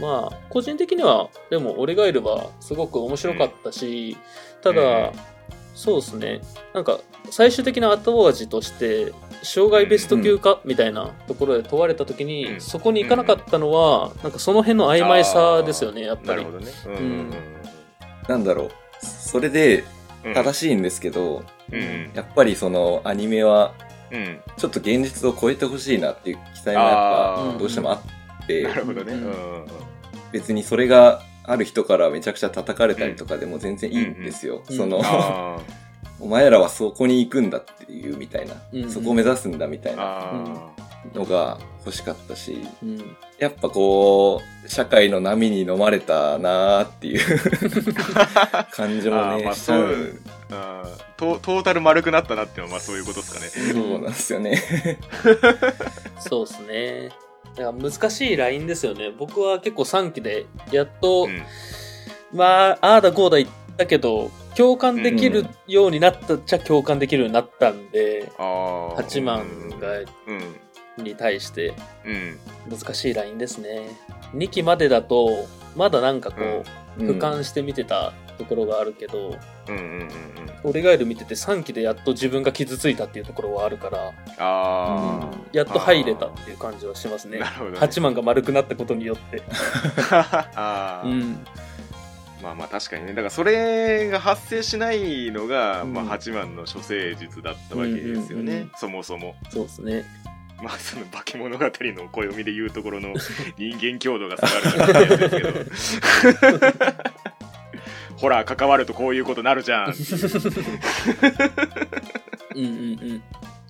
[0.00, 4.16] まあ個人的にはでも「俺がいれば」すごく面白かったし、
[4.62, 5.12] ただ、うん。
[5.74, 6.40] そうですね。
[6.72, 12.60] なんか最終的な後味として障害ベスト級かみたいなところで問われた時に、うん。
[12.62, 16.44] そこに行かなかったのは、なんかその辺の曖昧さですよねやっぱり。
[16.44, 16.52] なるほ。
[16.52, 16.72] どね。
[16.86, 16.92] うん。
[16.92, 17.30] うん。
[18.26, 18.70] なんだろう。
[19.02, 19.95] それでうん
[20.34, 21.78] 正しいんですけど、うん。
[21.78, 23.74] うんやっぱりそのアニメは
[24.10, 24.40] うん。
[24.56, 28.02] ちょっと現実を超えてほしいなっていう期待がやっぱどうしてもあ
[28.42, 29.12] ってなるほどね。
[29.12, 29.66] ううん。
[30.32, 34.62] 別にそれがある人からめちゃくちゃ叩かれたりとかでも全然いいんですよ。
[34.68, 35.58] うんその、あ
[36.18, 38.54] お前らはそこに行くんだっていうみたいな、
[38.88, 40.02] そこを目指すんだみたいーな。
[40.02, 47.20] あのが欲しかったし、うんやっぱこう、社会の波に飲まれたなーっていう
[48.72, 49.14] 感情ー。
[49.14, 50.20] あーもね、まあしちゃそうう
[50.52, 53.46] あートトータル丸くなったなっていうのはまあそういうことですかね。
[53.48, 54.62] そうなんですよね。
[56.18, 57.08] そうですね。
[57.56, 59.10] だから難しいラインですよね。
[59.10, 61.42] 僕は結構3期で、やっと、うん
[62.32, 69.44] まあ、ああだこうだ言ったけど、共感できるようになったっちゃ共感できるようになったんで、あー8万
[69.78, 70.56] が、うん
[71.02, 72.38] に対してうん。
[72.78, 73.88] 難しいラインですね。
[74.34, 76.64] 2期までだと、まだなんかこ
[76.98, 77.08] う、うん。
[77.10, 80.08] 俯瞰して見てたところがあるけど、うんうんうんうん。
[80.64, 87.38] 俺ガエル見てて3期でやっと自分が傷ついたっていうところはあるから、あやっと入れたっていう感じはしますね。
[87.38, 89.42] ね、8万が丸くなったことによって。
[90.10, 91.10] あー。
[91.10, 91.46] うん。
[92.42, 93.08] まあまあ確かにね。
[93.08, 95.92] だからそれが発生しないのが、うん。
[95.92, 98.70] まあ、8万の処世術だったわけですよね、うんうんうん。
[98.76, 99.34] そもそも。
[99.50, 100.04] そうですね。
[100.62, 103.14] まあその化け物語の暦で言うところの
[103.58, 105.28] 人間強度が下がるからで
[105.76, 106.46] すけど。
[108.16, 109.94] ほら関わるとこういうことなるじゃん。
[112.54, 113.22] うんうん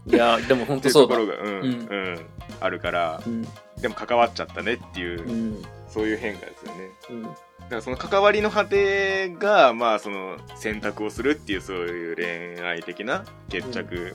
[0.07, 0.15] うん。
[0.15, 1.17] いや、でも本当そうだ。
[1.17, 1.89] ところが、うんうん。
[1.91, 2.27] うん
[2.61, 3.43] あるからうん。
[3.81, 6.91] でも関わっちゃったねっていう、うんそういう変化ですよね。
[7.11, 14.15] うんだからその関わりの果てがまあその選択をするっていうそういう恋愛的な決着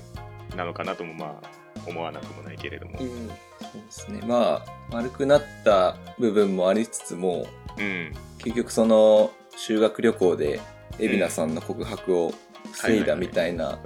[0.56, 1.48] なのかなともまあ
[1.86, 3.00] 思わなくもないけれども。
[3.00, 3.30] うん
[3.62, 4.22] そうですね。
[4.26, 8.14] まあ、丸くなった部分もありつつも、うん。
[8.40, 10.60] 結局その修学旅行で
[11.00, 12.34] 海老名さんの告白を
[12.72, 13.80] 防いだみたいな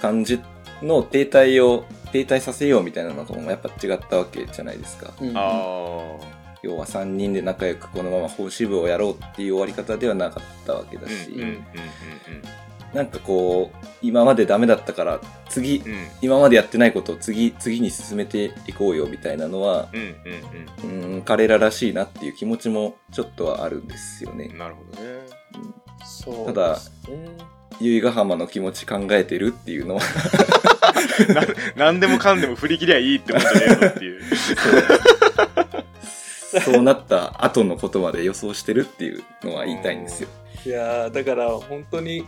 [0.00, 0.40] 感じ
[0.82, 5.12] の停滞を停滞させようみたいなのもやっぱ違ったわけじゃないですか。
[5.20, 5.32] うん。
[6.62, 11.30] 要は3人で仲良くこのまま奉仕部をやろうっていう終わり方ではなかったわけだし、
[12.94, 15.92] なんかこう今までダメだったから次うん。
[15.92, 20.16] うん今までやってないことを次次に進めていこうよみたいなのはうん
[20.84, 21.22] うんうん。
[21.22, 24.46] 彼ららしいなっていう気持ちもちょっとはあるんですよね。
[24.50, 24.58] うん。
[24.58, 25.26] なるほどね。
[26.06, 26.78] そうただ
[27.80, 30.00] 由比ヶ浜の気持ち考えてるっていうのは。
[31.76, 34.22] な何でもかんでも振り切りゃいいってもんじゃねえぞっていう。
[36.62, 36.82] そう。
[36.82, 40.28] なった後のことまで予想してるっていうのは言いたいんですよ。
[40.64, 42.24] いやーだから本当に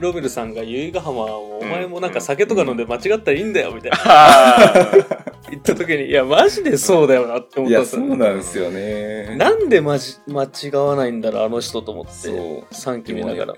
[0.00, 3.98] ロベルさんが由比ヶ浜をお前もなんうんか酒とか飲んで間違ったらいいんだよみたいな。
[4.04, 4.94] あ
[5.50, 9.36] 言った時にいやマジでそうだよなって思ったんですよそうなんですよね。
[9.36, 12.74] なんでまじ間違わないんだろうあの人と思ってそう。
[12.74, 13.54] 3期見ながら。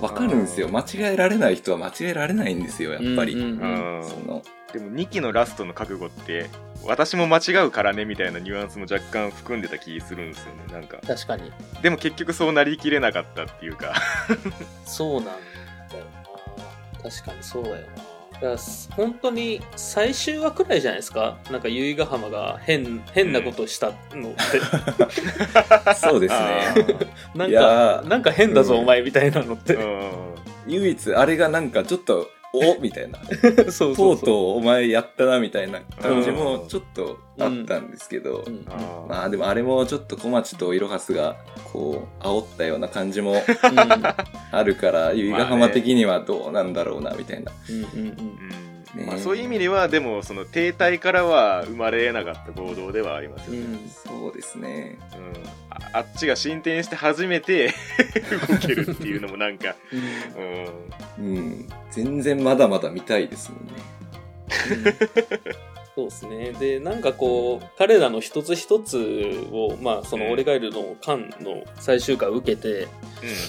[0.00, 0.68] わかるんですよ。
[0.68, 3.34] 間違えられない人は間違えられないんですよやっぱり。
[3.34, 4.08] うんうんーうん。
[4.08, 4.42] その。
[4.72, 6.48] でも2期のラストの覚悟って
[6.84, 10.98] 私も間違うからねみたいなニュアンスも若干含んでた気するんですよねなんか。
[11.06, 11.52] 確かに。
[11.82, 13.94] でも結局そうなりきれなかったっていうか。
[14.86, 15.49] そうなん
[17.02, 17.82] 確かにそうだよな。
[18.32, 18.56] だから
[18.96, 21.36] 本当に最終話くらいじゃないですか？
[21.50, 24.40] なんか由比ヶ浜が変変なことしたのって、
[25.94, 26.96] そうですあね。
[27.34, 28.80] なんかーなんか変だぞ、うん。
[28.80, 30.10] お前みたいなのって、うん。
[30.66, 33.18] 唯一あれがなんかちょっとおみたいな。
[33.70, 33.94] そうとそうう。
[33.96, 36.36] そうとうお前やったなみたいな感じうん。
[36.36, 38.64] もちょっとあったんですけど、うん。
[38.68, 39.08] あー。
[39.08, 41.36] まあでもあれもちょっと小町といろはすが
[41.72, 43.34] こう煽ったような感じも
[44.52, 47.52] あるから由比ヶ浜的にはどうなんだろうなみたいな。
[47.68, 48.06] うんうんうん。
[48.06, 54.98] うんねまあ、そういう意味ではでもその停滞からは生まれなかった行動ではありますよね、うんそうですね。
[55.14, 57.72] うんああっちが進展して初めて
[58.48, 61.68] 動けるっていうのもなんか、うんうん、うん。
[61.90, 63.72] 全然まだまだ見たいですもんね。
[65.94, 66.52] そうですね。
[66.52, 72.86] で、なんかこう、彼らの一つ一つを、まあ、その、俺がいるの間の最終回を受けて、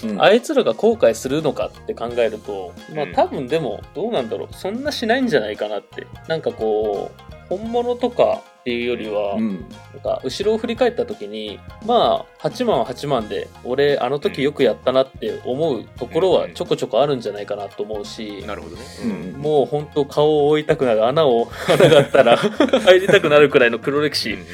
[0.03, 4.53] うんあいつらが後悔するのかって考えると、まあうん多分でも、どうなんだろう。
[4.53, 6.07] そんなしないんじゃないかなって。
[6.27, 9.65] なんかこう、本物とかっていうよりは、うん。
[9.93, 19.41] なんか後ろを振り返った時に、まあ、8万は8万で、俺、あの時よくやったなって思うところはちょこちょこあるんじゃないかなと思うし、なるほどね、うん。
[19.41, 22.37] もう本当顔を覆いたくなる穴を穴があったら
[22.85, 24.47] 入りたくなるくらいの黒歴史うんうん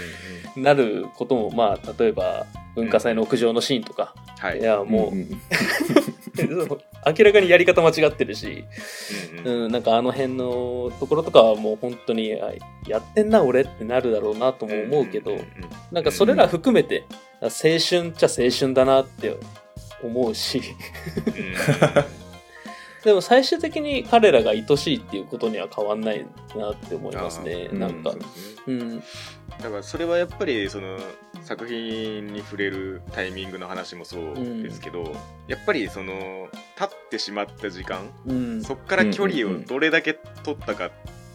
[0.58, 4.60] なることもまあ例えば文化祭の屋上のシーンとか、はい。
[4.60, 5.42] いやもう、んん
[7.08, 8.66] 明らかにやり方間違ってるし、
[9.46, 9.64] うんうん。
[9.64, 12.52] うん、なんかあの辺のところとかはもう本当にあ
[12.88, 15.44] やってんな俺ってなるだろうなとも思うけど、んんん
[15.92, 17.06] なんかそれら含めて
[17.42, 19.38] 青春っちゃ青春だなって
[20.04, 20.62] 思うし
[23.08, 28.14] でも最終的に彼らが愛しいっていうことには変わんないなって思いますねなんか。
[28.68, 29.00] うんうん。
[29.00, 31.00] だからそれはやっぱりその
[31.42, 35.16] 作品に触れるタイミングの話もそうですけど、
[35.48, 38.62] やっぱりその立ってしまった時間、うん。
[38.62, 40.92] そっから距離をどれだけ取ったか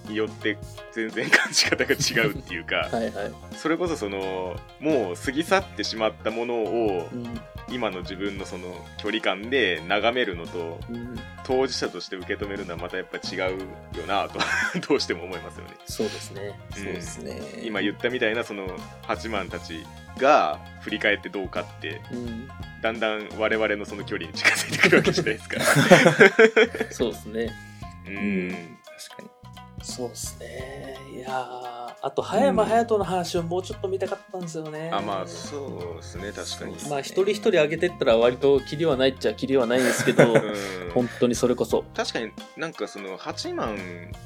[0.09, 0.59] によって
[0.93, 3.33] 全然感じ方が違うっていうか はいはい。
[3.57, 7.41] それこそそのもう過ぎ去ってしまったものをうん。
[7.69, 11.19] 今の自分のその距離感で眺めるのとうん。
[11.45, 13.59] 当事者として受け止めるのはまたやっぱ違う
[13.99, 14.39] よなと
[14.89, 15.75] どうしても思いますよね。
[15.87, 16.59] そうですね。
[16.75, 17.41] そうですね。
[17.63, 18.67] 今言ったみたいなその
[19.03, 19.85] 八幡たち
[20.19, 22.49] が振り返ってどうかってうん。
[22.83, 25.61] だんだん我々のその距離に近づいてくるわけじゃないですか。
[26.91, 27.53] そうですね。
[28.07, 28.79] うん。
[29.09, 29.32] 確かに。
[29.83, 30.97] そうですね。
[31.15, 34.91] いやーあと葉山隼人の話をもうちょっと見たかったんですよね。
[34.93, 36.91] あまあそうですね確かに。
[36.91, 40.43] まあ一人一人上げてったら割とキリはないっちゃキリはないんですけどうん。
[40.95, 41.85] 本当にそれこそ。
[41.95, 43.77] 確かになんかその八幡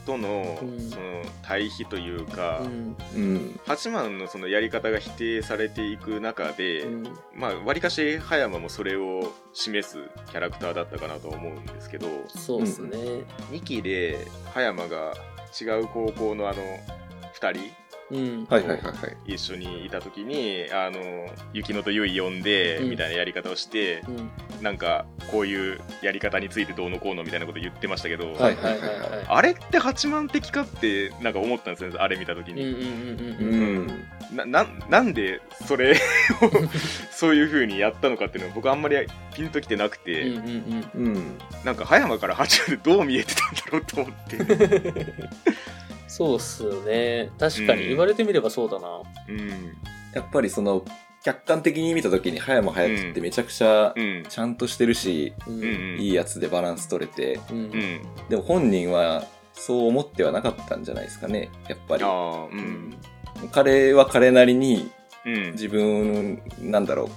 [0.06, 0.80] とのうん。
[0.80, 2.96] その対比というか、うん。
[3.14, 3.60] うん。
[3.66, 7.02] 八幡のそのやり方が否定されていく中で、うん。
[7.34, 9.98] まあわりかし葉山もそれを示す
[10.30, 12.96] キャラクターだったかなと思うんですけどそうですね。
[13.50, 15.14] 2期で葉山が
[15.58, 16.62] 違う高校のあの
[17.40, 18.46] 2人うん。
[18.48, 18.90] はいはいはいは
[19.26, 19.34] い。
[19.34, 21.00] 一緒にいた時にあの
[21.52, 22.90] 雪乃と結衣呼んで、うん。
[22.90, 24.62] みたいなやり方をしてうん。
[24.62, 29.24] なんかこういうやり方についてどうのこうのみたいなこと言ってましたけど、はいはいはいはい。
[29.28, 33.86] あれって八幡的かってなんか思ったんですよねあれ見た時に、うんうんうんううん。
[33.86, 34.36] ん。
[34.36, 35.94] なななんでそれを
[37.10, 38.96] そういう風にやったのかっていうのは僕あんまり
[39.34, 41.38] ピンときてなくて、うんうんうん。
[41.64, 44.36] なんか葉山から八幡でどう見えてたんだろうと思って
[46.16, 47.30] そうっすよね。
[47.38, 47.88] 確かに。
[47.88, 49.02] 言われてみればそうだな。
[49.28, 49.76] うん。
[50.14, 50.82] やっぱりその、
[51.22, 54.24] 客観的に見たときに、葉山隼人ってめちゃくちゃうん。
[54.26, 55.62] ちゃんとしてるし、ううん。
[55.62, 57.56] うんいいやつでバランス取れて、うん。
[57.56, 58.00] うん
[58.30, 62.04] でも本人はそう思ってはなかったんじゃないですかね、やっぱり。
[62.04, 62.08] あ。
[62.08, 62.94] あうん。
[63.52, 64.90] 彼は彼なりに
[65.26, 65.52] うん。
[65.52, 67.08] 自分、なんだろう、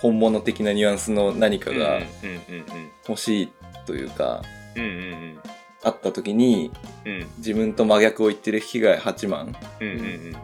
[0.00, 2.02] 本物的なニュアンスの何かがうん。
[2.02, 2.04] うん。
[2.04, 2.64] うん。
[3.08, 3.48] 欲しい
[3.84, 4.42] というか、
[4.76, 4.84] うん。
[4.84, 5.38] うん
[5.84, 6.70] あった時に
[7.04, 7.12] うん。
[7.12, 10.36] うん自分と真逆を言ってる被害八幡うんうん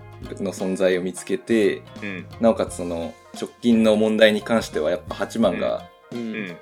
[0.44, 2.26] の存在を見つけて、うん。
[2.40, 6.32] なおかつその直近の問題に関してはやっぱ八幡がううん。
[6.46, 6.56] ん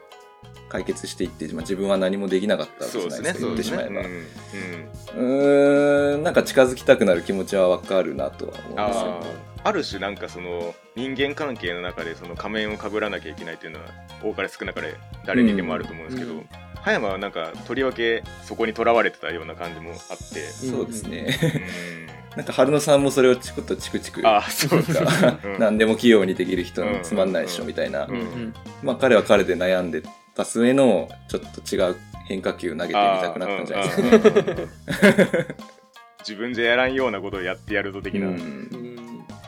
[0.68, 5.20] 解決していって、まあ、自分は何もできなかったわけそうですじゃないですか、ねそう言ってですしねまえば。
[5.20, 9.02] うーん、なんか近づきたくなる気持ちはわかるなとは思いますよ。
[9.12, 9.20] あ
[9.64, 13.86] あある種なんかその人間関係の中でその仮面をかぶらなきゃいけないっていうのは
[14.22, 14.94] 多かれ少なかれ
[15.26, 16.48] 誰にでもあると思うんですけど、うん
[16.82, 19.96] 葉山はなんかとりわけそこにとらわれてたような感じもあっ
[20.32, 21.38] て、そうですね。
[22.34, 24.22] うなんか春野さんもそれをチクッとチクチク。
[24.22, 25.58] ん、あそうか、 うん。
[25.58, 30.02] 何でも器用にできる人うんつまんないでしょみたいな、うんうんまあ彼は彼で悩んで
[30.34, 35.54] た末のちょっと違う変化球投げてみたくなったんじゃないですか、
[36.20, 38.28] 自分じゃやらんようなことをやってやると的な、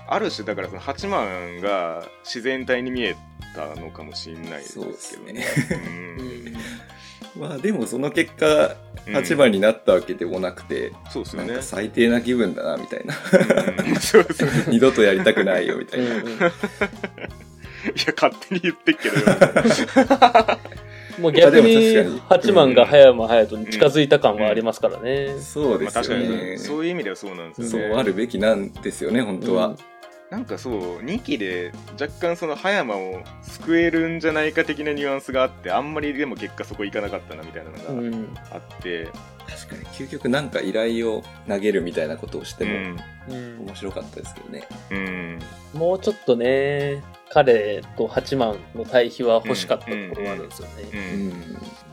[0.09, 3.16] ある種だからその八幡が自然体に見え
[3.55, 5.45] たのかもしれないですけどそうですね。
[7.37, 7.41] うん。
[7.41, 9.17] まあでもその結果うん。
[9.17, 11.49] 8番になったわけでもなくて、そうですよね。
[11.49, 13.15] なんか最低な気分だなみたいな。
[13.87, 13.97] うん。
[13.97, 16.27] そうそうい二度とやりたくないよみたいな、うん。
[16.27, 16.39] うん
[18.07, 19.17] や勝手に言ってっけど
[21.21, 25.39] もう逆に八幡が葉山隼人に近づいた感はありますからね。
[25.41, 29.77] そうですよね、にそういう意味ではそうなんですそうよねあるべきなんですよね本当は、うん
[30.31, 38.35] なんかそう2期で若干その葉山を救えるんじゃないか的なニュアンスがあってあんまりでも結果そこいかなかったなみたいなのがうん。
[38.53, 39.09] あって、
[39.49, 42.97] 確かに究極なんか依頼を投げるみたいなことをしてもうん。
[43.29, 45.38] うん面白かったですけどね、うん。
[45.75, 50.88] もうちょっとね、彼と八幡の対比は欲しかったところはあるんですようね。
[50.93, 51.29] うん。
[51.29, 51.43] ん。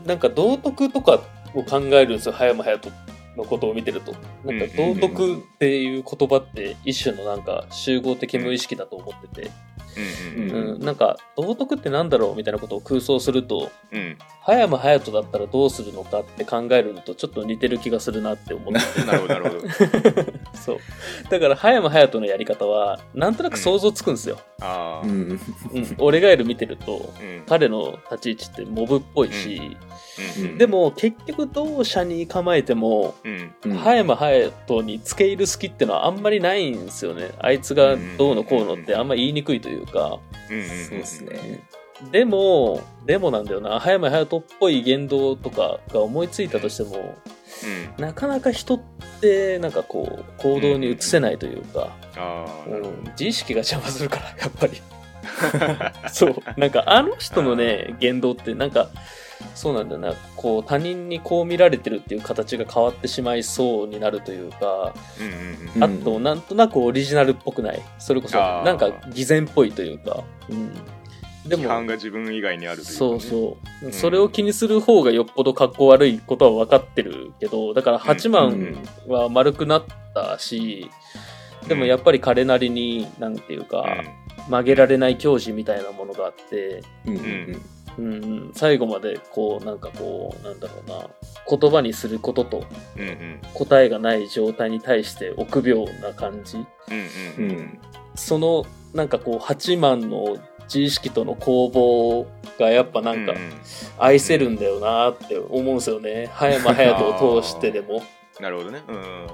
[0.06, 1.20] なんか道徳とか
[1.54, 4.12] を考えるんですよ、葉山隼人のことを見てると。
[4.44, 9.50] なんか道徳っていう言葉って一種のなんか集合的無意識だと思ってて、
[9.98, 14.16] うんうんうん、なんか道徳ってなんだろうみたいなことを空想すると、うん。
[14.48, 19.04] 葉山隼人だったらどうするのかって考えるのとちょっと似てる気がするなって思って。
[19.04, 19.62] なるほどなるほど。
[20.58, 20.78] そう。
[21.28, 24.38] だから葉山隼人のやり方は、なんとなく想像つくんですよ。
[24.60, 25.40] ああうん。
[25.74, 25.96] うん。
[25.98, 27.42] 俺ガエル見てると、うん。
[27.46, 29.76] 彼の立ち位置ってモブっぽいし、
[30.38, 30.58] うん。
[30.58, 33.54] でも結局同社に構えても、うん。
[33.66, 33.76] うん。
[33.76, 37.32] 葉山隼人に付け入る好きってのはあんまりないんですよね。
[37.38, 40.18] あいつがどうのこうのってあんま言いにくいというか。
[40.50, 41.60] うんうんそうですね。
[42.12, 47.16] でも、でもなんだよな、葉山隼人っぽい言動とかが思いついたとしても、
[47.98, 48.04] うん。
[48.04, 48.80] なかなか人っ
[49.20, 54.80] てなんかこう行動に移せないというか、ああなるほうん自意識が邪魔するからやっぱり。
[56.12, 56.34] そう。
[56.56, 58.88] なんかあの人のね言動ってなんか
[59.54, 60.14] そうなんだよな。
[60.36, 65.32] こう他人にこう見られてるっていう形が変わってしまいそうになるというか、うんうん
[65.74, 67.82] うんあとなんとなくオリジナルっぽくない。
[67.98, 70.74] それこそなんか偽善っぽいというか、うん、
[71.48, 73.10] で批も判が自分以外にあるというかね。
[73.10, 73.92] そうそう、うん。
[73.92, 78.76] それを気にする方がよっぽど格好悪いことは分かってるけどだから8万
[79.06, 79.84] は丸くなっ
[80.14, 80.90] たし、
[81.66, 83.84] でもやっぱり彼なりになんていうか、
[84.48, 87.62] 曲げられない教示みたいなものがあって、うんんうん
[87.98, 91.08] うん、最後までこうなんかこうなんだろうな。
[91.48, 92.64] 言葉にすることと
[93.54, 96.58] 答えがない状態に対して臆病な感じ。
[96.58, 96.66] うんう
[97.38, 97.78] うんん
[98.14, 102.26] そのなんかこう8万の自意識との攻防
[102.58, 103.34] がやっぱなんか
[103.98, 106.28] 愛せるんだよなって思うんですよね。
[106.32, 108.02] 葉山隼人を通してでも。
[108.40, 108.82] なるほどね。
[108.86, 109.26] うん。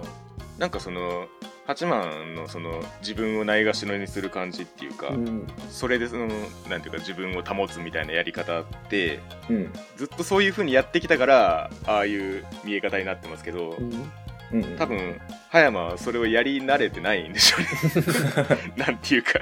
[0.58, 1.26] なんかその
[1.66, 5.46] 八幡のその自分をないがしろにする感じっていうか、うん。
[5.70, 6.26] それでその
[6.68, 9.72] なんていうか自分を保つみたいなやり方ってうん。
[9.96, 14.10] ずっとそういう風にやってきたからああいう見え方になってますけど、うん。
[14.52, 14.76] うん。
[14.76, 18.74] 多分葉山はそれをやり慣れてないんでしょうね。
[18.76, 19.40] なんていうか。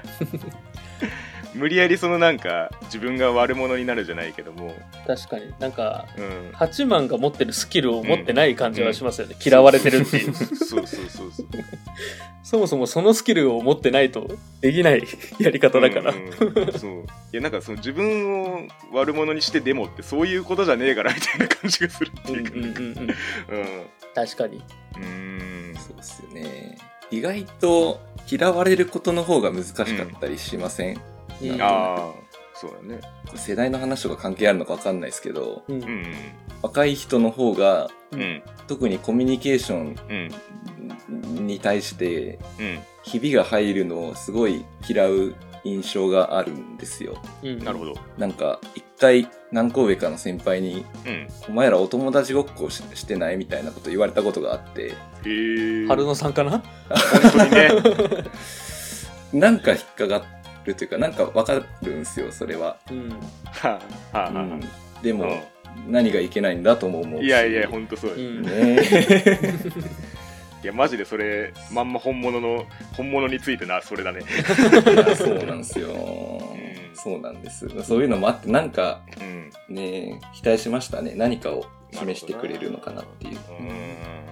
[1.54, 4.74] 無理やりそのなんか自分が悪者になるじゃないけども、
[5.06, 5.52] 確かに。
[5.58, 10.34] なんかうん、八幡が持ってるスキルを持ってない感じはしますよね、嫌われてるっていう。
[10.34, 11.46] そうそうそうそう
[12.42, 14.28] そもそもそのスキルを持ってないと
[14.60, 15.04] できない
[15.38, 16.72] やり方だから、うんうん。
[16.78, 16.92] そう。
[17.32, 18.60] いやなんかその自分を
[18.92, 22.80] 悪者にしてでもってそういうことじゃねえからみたいな感じがするっていうかうんうんうんうん。
[22.80, 23.16] うん。
[24.14, 24.56] 確かに。
[24.96, 25.74] うーん。
[25.76, 26.76] そうっすよね。
[27.10, 29.86] 意外と嫌われることの方が難しかっ
[30.20, 31.00] たりしません、
[31.42, 31.60] うん。
[31.60, 32.12] ああ
[32.54, 33.00] そうだね。
[33.36, 35.82] 世代の話とか関係あるのか分かんないですけどうん。
[35.82, 36.04] うん
[36.62, 38.20] 若い人の方がうん。
[38.20, 39.88] うん特にコミュニケーショうん。
[39.90, 40.30] ン
[41.20, 42.78] に対してうん。
[43.04, 45.34] ひびが入るのをすごい嫌う
[45.64, 47.16] 印象があるんですよ。
[47.42, 47.58] うん。
[47.58, 47.94] なるほど。
[48.16, 54.82] なんか一回何個上かの先輩にうん「お前らお友達ごっこししてない?」みたいなこと言われたことがあって。
[54.84, 54.90] へ
[55.26, 56.62] え春野さんかな？
[56.88, 57.70] 本当にね。
[59.40, 60.24] なんか引っかか
[60.64, 63.08] るというかなんかわかるんですよそれは、うん。
[63.08, 63.16] は
[63.62, 63.80] あは
[64.12, 64.30] あはあ。
[64.30, 64.60] うん、
[65.02, 65.40] でも、うん。
[65.88, 67.26] 何がいけないんだとも思うし。
[67.26, 68.42] いやいや本当そうよ、うん。
[68.42, 68.78] ね
[70.62, 74.20] いやマジでそれまんま本物の本物についてなそれだね。
[75.16, 75.88] そうなんですよ、
[76.94, 77.68] そうなんです。
[77.82, 79.74] そういうのもあってなんかうん。
[79.74, 81.14] ね期待しましたね。
[81.16, 83.34] 何かを示してくれるのかなっていう。
[83.34, 84.31] うーん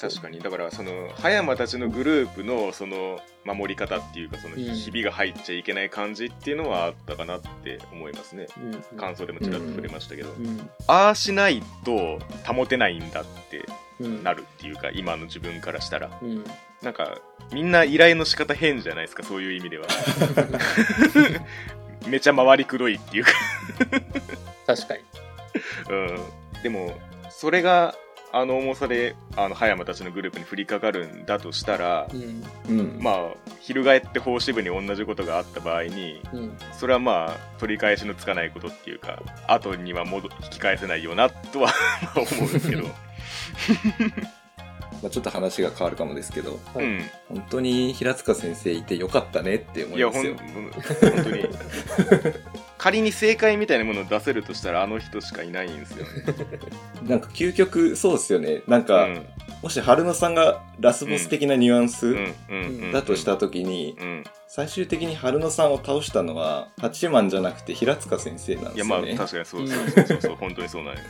[0.00, 0.40] 確かに。
[0.40, 4.62] だからその葉山たちのグループのその守り方っていうかそのうん。
[4.74, 8.46] ひびが入っちゃいけない感じっていうのはあったかなって思いますね。
[8.92, 8.98] うん。
[8.98, 10.70] 感想でもちらっと触れましたけど、うん。
[10.86, 13.66] ああしないと保てないんだって
[14.00, 16.10] うんなるっていうか今の自分からしたら。
[16.22, 16.44] うん。
[16.80, 17.18] なんか
[17.52, 19.86] みんな依頼の仕方変じゃないですかそういう意味では。
[22.08, 23.32] めちゃ回りくどいっていうか。
[24.66, 25.02] 確かに。
[25.90, 26.98] うん、でも
[27.28, 27.94] それが
[28.32, 32.78] あの重さであの葉山たちのグループに降りかかるんだとしたら、うん。
[32.78, 32.98] うん。
[33.00, 36.56] まあ翻って法支部に同じことがあった場合にうん。
[36.72, 41.72] それはまあ取り返しのつかないことっていうか後には戻引き返せないよなとは
[42.14, 42.84] 思うんですけど、
[45.02, 47.00] まあ、ちょっと話が変わるかもですけど本
[47.48, 50.36] 当に平塚先生いてよかったねって思いますよ。
[50.36, 51.48] 本当に
[52.80, 56.10] 仮に正解みたいなものを出せるとしたらあの人しかいないんですよね。
[57.06, 58.62] なんか究極そうですよね。
[58.66, 59.26] なんうか、ん。
[59.62, 62.16] もし春野さんがラスボス的なニュアンス
[62.90, 64.24] だとした時に、うん。
[64.48, 69.18] 最終的に春野さんを倒したのは八幡じゃなくて平塚先生なんいやまあですよね。
[69.18, 70.36] 確かにそうそうそうそうそう。
[70.36, 71.00] 本当にそうなんよ。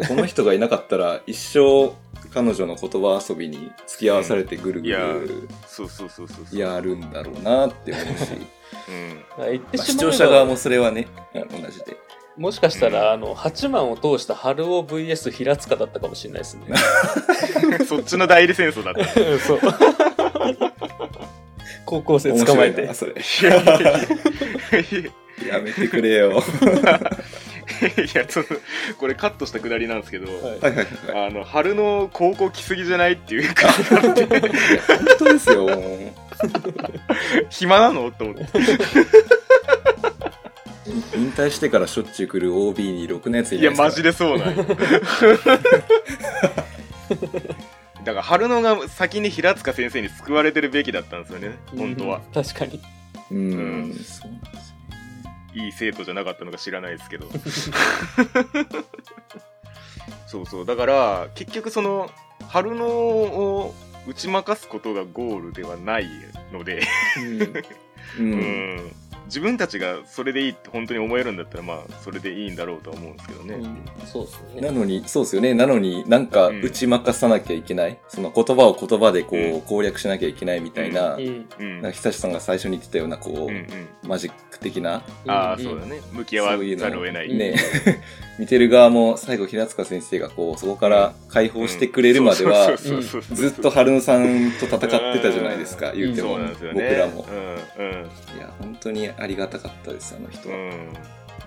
[0.00, 1.92] この人がいなかったら一生
[2.32, 6.58] 彼女の言葉遊びに付き合わされてぐるぐるそうそうそうそうそう。
[6.58, 8.30] やるんだろうなって思うし、
[8.88, 9.24] うん。
[9.36, 11.96] まあ視聴者側もそれはね同じで。
[12.36, 16.62] もしかしたら、あの八幡を通した春尾 VS 平塚だったかもしれないですね。
[17.86, 19.04] そっちの代理戦争だった。
[19.38, 19.60] そう。
[21.84, 22.88] 高校生捕まえて。
[25.46, 26.42] やめてくれよ。
[27.82, 28.46] は いやその
[28.98, 30.42] これカットしたくだりなんですけど、はい。
[30.42, 31.26] はいはいはい。
[31.28, 34.14] あの春の高校来すぎじゃないっていうか本
[35.18, 35.68] 当ですよ。
[37.50, 38.10] 暇なの？
[38.10, 38.44] と思って。
[41.16, 44.30] 引退してからしょっちゅう来る OB にろくなやついいやないですから。
[44.30, 44.64] マジでそうなんよ。
[48.04, 52.80] だから春野が先に平塚先生に救われてるべきだったんですよね本当は、うん確かに。
[53.30, 53.40] うん、う
[53.86, 53.94] ん。
[53.94, 54.71] そうなんですよ
[55.54, 57.28] いい生徒じゃなかったのか知らないですけど。
[60.26, 60.66] そうそう。
[60.66, 62.10] だから結局その
[62.48, 63.74] 春野を
[64.06, 66.08] 打ち負かすことがゴールではない
[66.52, 66.82] ので、
[68.18, 68.30] ううん。
[68.76, 68.92] ん
[69.32, 74.60] 自分たちがそれでいいって本当に思えるんだったらまあそれでいいんだろうとは思うんですけどね、うん、そうですね。
[74.60, 75.54] なのに、そうですよね。
[75.54, 77.98] なのになんか打ち負かさなきゃいけない。
[78.08, 79.56] その言葉を言葉でこうん。
[79.56, 81.48] う攻略しなきゃいけないみたいな、うん。
[81.58, 81.80] うん。
[81.80, 83.88] なんか久志さんが最初に言ってたようなこう、うんうん。
[84.06, 86.02] マジック的な、ああんそうだね。
[86.12, 87.54] 向き合わそういうのざるを得ないね、
[88.38, 94.80] 見てる側も最後平塚先生がこう、そこから解放してくれるまでは、ずっと春野さんと戦っ
[95.14, 96.38] てたじゃないですか、言うても、
[96.72, 97.26] 僕らも。
[97.78, 97.86] うん。
[97.86, 97.92] うん。
[98.36, 100.56] いや、本当にありがたかったです、あの人は。
[100.56, 100.70] うん、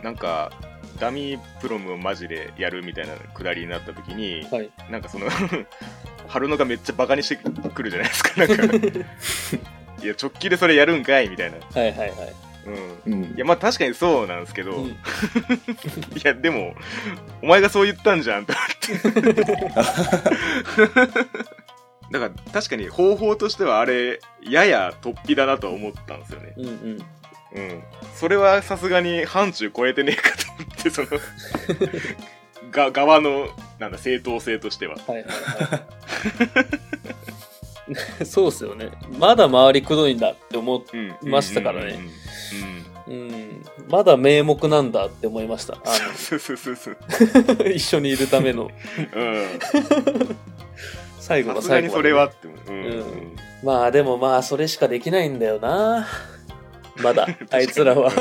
[0.04, 0.52] なんか
[1.00, 4.70] ダミープロムをマジでやるみたいなくだりになった時に、はい。
[4.90, 5.28] なんかその
[6.28, 8.64] 春野がめっちゃバカにしてくるじゃないですかなんか。
[10.04, 12.10] いや直球でそれやるんかいみたいな、はいはいはい。
[13.05, 13.24] うん、うん。
[13.36, 14.89] いやまあ確かにそうなんですけど、うん。
[14.89, 14.95] い
[16.24, 16.76] やでも
[17.41, 18.45] お前がそう言ったんじゃん。
[18.45, 19.43] と思って
[22.11, 26.53] だから確かに方法としてはあれやや突飛だなとは思ったんですよね。
[26.57, 27.05] うんうん。
[27.55, 27.84] うん。
[28.16, 31.07] それはさすがに範疇超えてねえかと思ってその
[32.72, 33.49] が側の
[33.80, 34.95] なんだ正当性としては。
[35.07, 35.32] はいはいは
[35.78, 35.86] い。
[38.26, 38.92] そうっすよね。
[39.20, 42.00] まだ周りくどいんだって思っうんましたからね。
[43.08, 45.76] うんまだ名目なんだって思いました。
[45.86, 46.98] あそうそうそうそう。
[47.60, 48.72] の 一緒にいるための。
[49.14, 49.46] うん。
[51.20, 52.72] 最後さの最後ね、それはってう。
[52.72, 56.08] んうんまあでもまあそれしかできないんだよな。
[56.98, 58.12] まだあいつらは。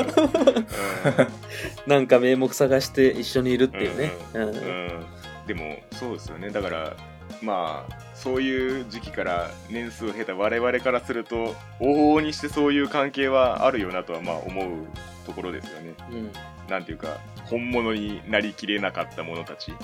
[1.87, 4.11] なんか名目探して一緒にいるっていうね。
[4.33, 5.05] うん。
[5.47, 6.49] でもそうですよね。
[6.49, 6.95] だから
[7.41, 14.87] まあそういう時期から年数を経た我々からすると往々にしてそういう関係はあるよなとはまあ思う
[15.27, 15.93] ところですよね。
[16.11, 16.31] うん。
[16.67, 19.75] なんていうか本物になりきれなかった者たち。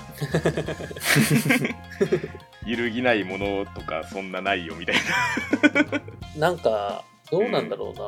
[2.66, 4.96] 揺るぎないものとかそんなないよみたい
[6.36, 6.50] な。
[6.50, 8.04] なんかどうなんだろうな。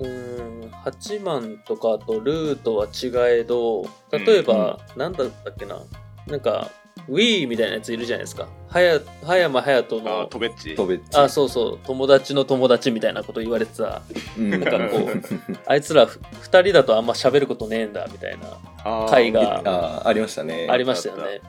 [0.00, 5.80] うーん8万とかとルートは違えど例えば、なんだったっけな。
[6.26, 6.70] なんか
[7.10, 8.46] Wii みたいなやついるじゃないですか。
[8.68, 10.74] はや葉山隼人あのトベッチ。
[10.76, 11.16] とべっち。
[11.16, 11.78] あそうそう。
[11.84, 14.02] 友達の友達みたいなこと言われてた。
[14.38, 14.50] うん。
[14.50, 15.22] なんかこう
[15.66, 18.46] あいつら2人だとあんま喋ることねえんだみたいな
[18.84, 19.10] あー。
[19.10, 19.58] 回が。
[19.64, 20.68] あーありましたね。
[20.70, 21.40] ありましたよね。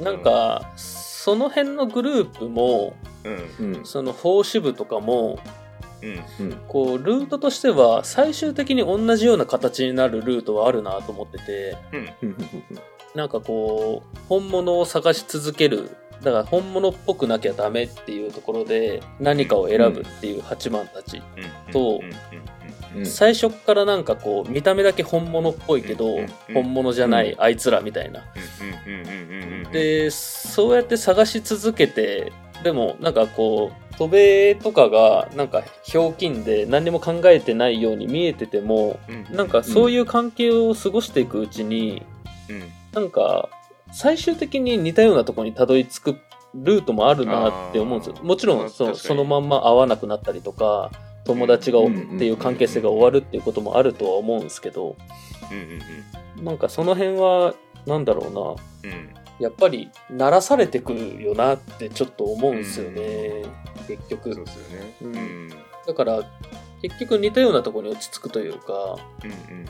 [0.00, 2.94] なんかその辺のグループも
[3.24, 3.74] うん。
[3.76, 3.84] うん。
[3.84, 5.38] その法支部とかも
[6.00, 6.20] うん。
[6.40, 6.52] うん。
[6.68, 11.76] こうルートとしては最終的に同じような形になるルートはあるなと思ってて。
[11.92, 11.96] う
[12.26, 12.36] ん
[13.14, 22.00] なんかこう本物を探し続けるだから本物っぽくなきゃダメっていうところで何かを選ぶっていう八幡たち、うんと
[23.04, 26.18] 最初っからなんかこう見た目だけ本物っぽいけど、
[26.52, 28.22] 本物じゃないあいつらみたいな、
[29.72, 32.32] でそうやって探し続けて
[32.62, 42.04] でもなんかこう渡米とかがなんかひょうきんで何にも考えてないように見えててもうんなんかそういう関係を過ごしていくうちに、
[42.50, 43.48] うんなんか
[43.92, 46.16] 最終的に似たようなところにたどり着く
[46.54, 48.16] ルートもあるなって思うんですよ。
[48.22, 49.08] もちろまあんそ確かに。
[49.08, 50.90] そのまんま会わなくなったりとか
[51.24, 51.84] 友達がっ
[52.18, 54.96] ていう関係性が終わるっていうこともあるとは思うんですけど
[55.50, 55.58] うん
[56.38, 57.54] うんなんかその辺は
[57.86, 58.32] なんだろう
[58.84, 58.90] な。
[58.90, 58.98] うん。
[58.98, 63.42] うんやっぱり鳴らされてくるよなってちょっと思うんですよね、
[63.88, 64.34] 結局。
[64.34, 64.94] そうですよね。
[65.02, 65.12] ううん。
[65.14, 65.48] んうん。
[65.84, 66.22] だから
[66.80, 69.66] 結局似たようなところに落ち着くというか、うんうん、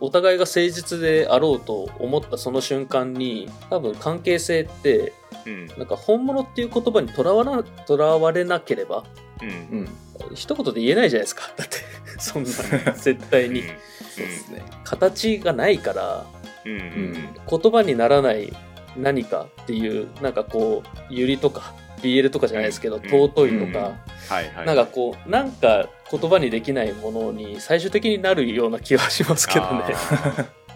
[0.00, 5.12] お互いが誠実であろうと思ったその瞬間に多分関係性って
[5.46, 5.66] うん。
[5.66, 9.04] なんか本物っていう言葉にとらわなとらわれなければ
[9.42, 9.48] うん。
[9.48, 9.88] うん。
[10.28, 10.34] うん。
[10.34, 11.42] 一言で言えないじゃないですか。
[11.56, 11.76] だって
[12.18, 12.50] そんな
[12.92, 13.62] 絶対に。
[13.62, 14.62] そうですね。
[14.84, 16.26] 形がないから
[16.64, 16.72] うん。
[16.72, 17.14] うん。
[17.48, 18.52] 言葉にならない
[18.96, 23.02] 何かっていうなんかこうユリとか BL とかじゃないですけどうん。
[23.02, 23.92] 尊いとか、
[24.28, 24.66] はいはい。
[24.66, 29.94] なんかこうなんか言葉にできないものに最終的になるような気はしますけどね。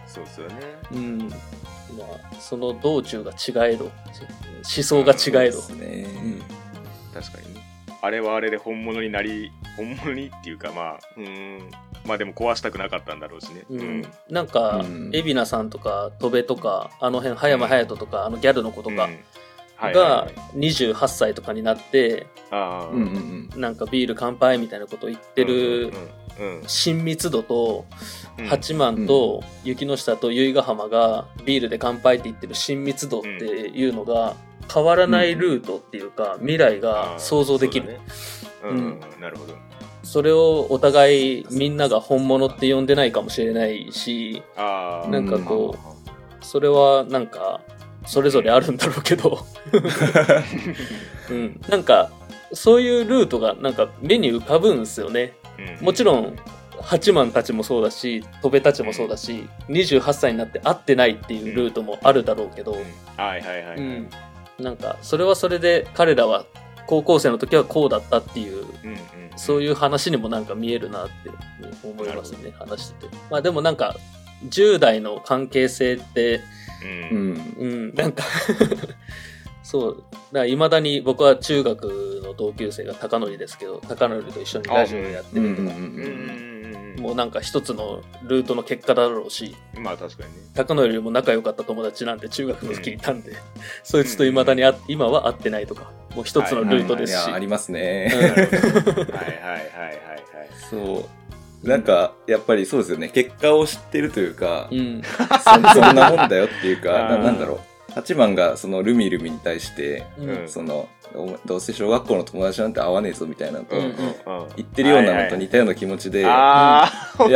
[0.06, 0.54] そうですよね。
[0.92, 1.18] うん。
[1.28, 1.34] ま
[2.32, 3.92] あその道中が違えど思
[4.64, 6.38] 想が違えどそうですね。
[7.12, 7.60] 確かにね。
[8.02, 11.70] あれはあれで本物になり本物にっていうかまあうーん。
[12.06, 13.64] まあでも壊したくなかったんだろうしね。
[13.70, 14.06] うん。
[14.28, 15.08] なんかうん。
[15.08, 19.08] 海老名さんとか戸部とかあの辺葉山隼人とかあのギャルの子とか
[19.80, 23.60] がはい28歳とかになってああうんうんうん。
[23.60, 25.92] なんかビール乾杯みたいなこと言ってる
[26.66, 27.86] 親密度と
[28.38, 28.46] うん。
[28.46, 34.34] 八幡と雪の下と由比ヶ浜がビールで乾杯って言ってる親密度っていうのが
[34.72, 38.00] 変わらないルートっていうか未来が想像できる、
[39.20, 39.54] なるほど。
[40.02, 45.76] それをお互いみんなが本物って呼んでないかもしれないしああなんかこ
[46.40, 47.62] それはなんか
[48.06, 49.44] それぞれあるんだろうけど、
[51.30, 52.10] うん、なんか
[52.52, 55.32] そういうルートがなんか目に浮かぶんですよね。
[55.80, 56.36] もちろん
[56.80, 62.78] 八幡たちもそうだし戸部たちもそうだし28歳になって会ってないっていうルートもあるだろうけど、うん。
[63.16, 63.78] はいはいはい、はい。
[63.78, 64.08] うん、
[64.58, 66.44] なんかそれはそれで彼らは
[66.86, 68.98] 高校生の時はこうだったっていううんうん
[69.36, 71.30] そういう話にもなんか見えるなって
[71.82, 73.16] 思いますね話してて。
[73.30, 73.96] まあでもなんか
[74.48, 76.40] 10代の関係性って
[76.84, 77.54] うん。
[77.58, 77.68] うん。
[77.68, 77.94] うん。
[77.94, 78.24] なんか
[79.62, 80.04] そう。
[80.10, 86.38] だからいまだに僕は中学の同級生が高則ですけど高則と一緒にラジオやってるとか、うんうんうんうんうん。
[86.38, 86.54] うん
[86.94, 89.54] もうなんか一つのルートの結果だろうし。
[89.76, 90.40] うんまあ確かにね。
[90.54, 93.32] 高則よりも仲良かった友達なんて中学の時にいたんで、
[93.82, 95.92] そいつといまだにあ今は会ってないとか。
[96.14, 98.08] もう一つのルートですし、いや、ありますね。
[98.14, 98.50] はいはいはいはい
[99.12, 100.48] はい。
[100.70, 101.04] そう。
[101.64, 103.08] なんか、やっぱりそうですよね。
[103.08, 105.02] 結果を知ってるというか、うん。
[105.02, 105.50] そ
[105.80, 107.92] そんなもんだよっていうか、ななんだろう。
[107.92, 110.30] 八番がそのルミルミに対して、うん。
[110.30, 110.88] うんその、
[111.46, 113.76] どうせ小学校の友達なんて会わねえぞみたいなのと、
[114.56, 116.28] 言ってるようなのと似たような気持ちで、や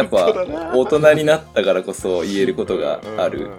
[0.04, 0.32] っぱ
[0.74, 3.50] 大人になったからこそ言えることがある。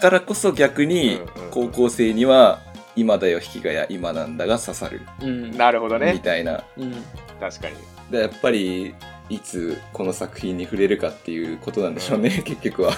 [0.00, 1.20] からこそ逆に
[1.50, 2.60] 高校生には
[2.96, 5.02] 今だよ引きがや今なんだが刺さる。
[5.20, 5.56] うん。
[5.56, 6.62] なるほどみねたいな。
[6.76, 6.92] うん。
[7.40, 7.76] 確かに。
[8.10, 8.94] でやっぱり
[9.28, 12.92] いつこの作品に触れるかっていうことなんでしょうね、結局は。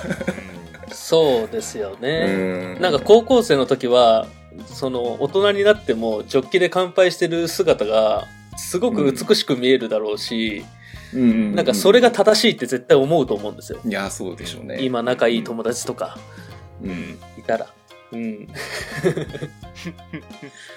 [0.92, 2.82] そうですよね、うん。
[2.82, 4.26] なんか高校生の時は
[4.66, 8.24] その大人になってもジョッキで乾杯してる姿が
[8.56, 10.64] すごく美しく見えるだろうし、
[11.14, 11.54] うん。
[11.54, 13.78] なんかそれが正しいって絶対思うと思うんですよ。
[13.84, 14.82] いやそうでしょうね。
[14.82, 16.18] 今仲いい友達とか
[16.82, 17.18] うん。
[17.38, 17.66] いたら。
[18.12, 18.46] うん、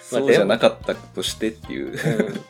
[0.02, 1.90] そうじゃなかったとしてっていう。
[1.90, 1.92] う
[2.32, 2.42] ん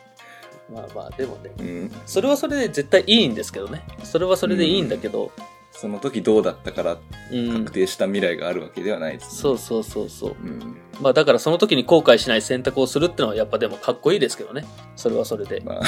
[0.72, 1.50] まあまあでもね。
[1.58, 1.92] うん。
[2.06, 3.82] それはそれで絶対いいんですけどね。
[4.04, 5.32] それはそれでいいんだけど、
[5.72, 6.98] その時どうだったから
[7.32, 7.64] うん。
[7.64, 10.30] 確定した未来があるわけではないです、そうそうそうそう。
[10.30, 10.76] うん。
[11.00, 14.64] まあだからその時に後悔しない選択をするってのはやっぱでもかっこいいですけどね。
[14.96, 15.62] それはそれで。
[15.64, 15.82] まあ、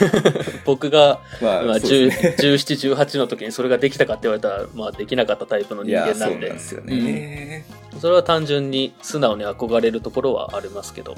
[0.64, 1.70] 僕が まあ、ね。
[1.72, 7.64] 10 17、18の時にそれができたかって言われたら、まあ、できなかったタイプの人いや、そうなん間なんで、ですよね。
[8.00, 11.16] それは単純に素直に憧れるところはありますけど、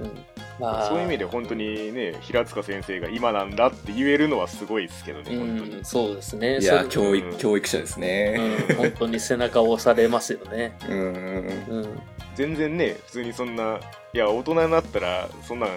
[0.00, 0.24] うん
[0.60, 6.58] そういう意味で本当にね平塚先生が今なんだって言えるのはすごいですけどね本当にうん、そうですね。
[6.58, 8.66] いや、教育、教育者ですね。
[8.70, 10.76] うん、本当に背中を押されますよね。
[10.88, 10.98] うん。
[10.98, 12.00] うん、
[12.34, 13.80] 全然ね普通にそんな
[14.12, 15.70] いや大人になったらそんなん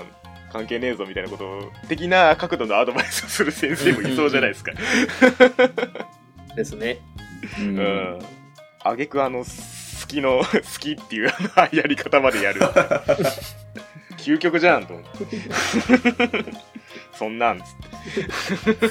[0.52, 4.72] 関係ねえぞみたいなことを的な角度のアドバイスをする先生もいそうじゃないですか
[6.56, 7.00] ですね。
[7.60, 8.20] ううんん
[8.84, 9.46] あげくあの好
[10.08, 11.32] きの好きっていう
[11.72, 12.62] やり方までやる
[14.24, 16.46] 究極じゃんと思って
[17.18, 17.66] そんなんつっ
[18.76, 18.84] て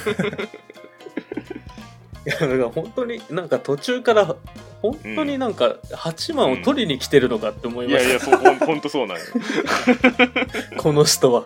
[2.25, 4.37] いや、だから本当になんか途中から、
[4.81, 8.03] 本当になんか8万を取りに来てるのかって思いました。
[8.03, 9.27] いやいやそうほん ほんとそうなのよ
[10.79, 11.45] この人は。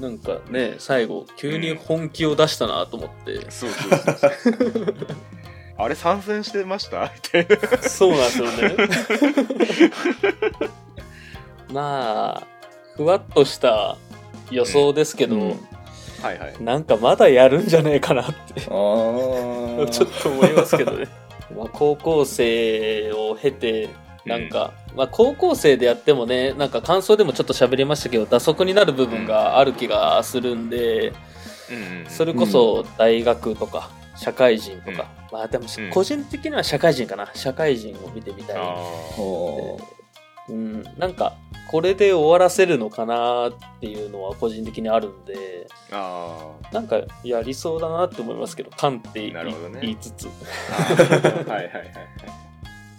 [0.00, 3.50] なんかね、最後、急に本気を出したなと思って。
[3.50, 4.28] そうそうそうそ
[4.80, 4.94] う
[5.78, 7.10] あれ参戦してました？
[7.14, 8.76] みたいなそうなんですよね。
[11.72, 12.46] まあ、
[12.96, 13.96] ふわっとした
[14.50, 15.50] 予想ですけど、うん。
[16.22, 16.62] はいはい。
[16.62, 18.60] なんかまだやるんじゃねえかなって。
[18.64, 19.88] ちょっ
[20.22, 21.08] と思いますけどね。
[21.56, 23.88] まあ、高校生を経て、
[24.24, 35.90] なんか、まあ高校生でやってもね、なんか感想でもちょっと喋りましたけど、打足になる部分がある気がするんで、うんうんそれこそ大学とか、社会人とか、まあでもうん。
[35.90, 37.30] 個人的には社会人かな。
[37.34, 38.56] 社会人を見てみたい。
[38.56, 38.62] あ
[39.16, 39.78] ほ
[40.48, 41.34] うん、なんか
[41.70, 45.92] これで終わらせるのかなっていうのは個人的にあるんでー。
[45.92, 49.80] あなんかやりそうだなって思いますけど勘って言いなるほどね。
[49.82, 50.26] 言いつつ。
[50.26, 50.30] ー
[50.70, 51.92] あーはいはいはい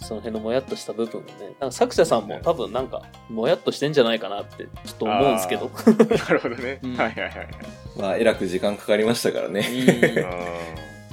[0.00, 1.30] その辺のもやっとした部分をね。
[1.60, 5.66] なんか作者さんも多分なんかもやっとしてんじゃないかなってちょっと思うんですけど。
[5.66, 6.96] はいなるほどね、うん。
[6.96, 7.48] はいはいはいはい。
[7.96, 9.64] うまあ、えらく時間かかりましたからね。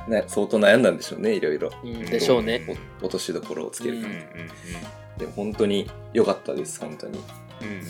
[0.08, 1.72] あ ね、相当悩んだんでしょうね、いろいろ。
[1.84, 1.90] うん。
[1.90, 2.62] うんでしょうね。
[3.02, 4.08] お落としどころをつけるか。
[4.08, 7.20] ーうんうんでも本当に良かったです、本当に。
[7.62, 7.76] うんうん。
[7.76, 7.82] うん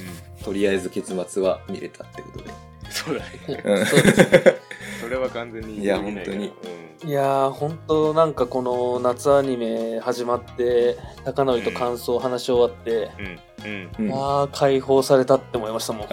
[0.43, 2.51] とりあえず結末は見れたってことで。
[2.91, 3.63] そうだね。
[3.65, 3.85] うん。
[3.87, 4.43] そうですね。
[5.01, 6.51] それは完全に いやできないから本
[7.03, 13.25] いやー本当なんかこの夏アニメ始まって高則と感想を話し終わって、うん。
[13.25, 13.89] うん。
[13.99, 14.05] うん。
[14.05, 14.09] うん。
[14.09, 16.07] まあ解放されたって思いましたもん。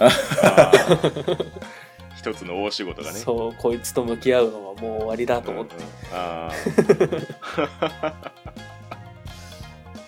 [2.17, 3.19] 一つの大仕事がね。
[3.19, 5.89] そうこいつと向き合うのはもう終わりだと思って、うんうん。
[6.13, 8.13] あー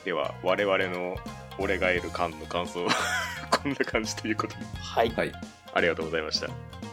[0.06, 1.18] では我々の
[1.58, 2.92] 「俺が得る感の感想は
[3.64, 5.32] こんな感じということではい、はい。
[5.34, 5.40] あ
[5.74, 6.50] ありがとうございましたあ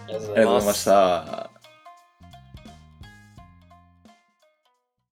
[0.08, 1.61] りがとうございました。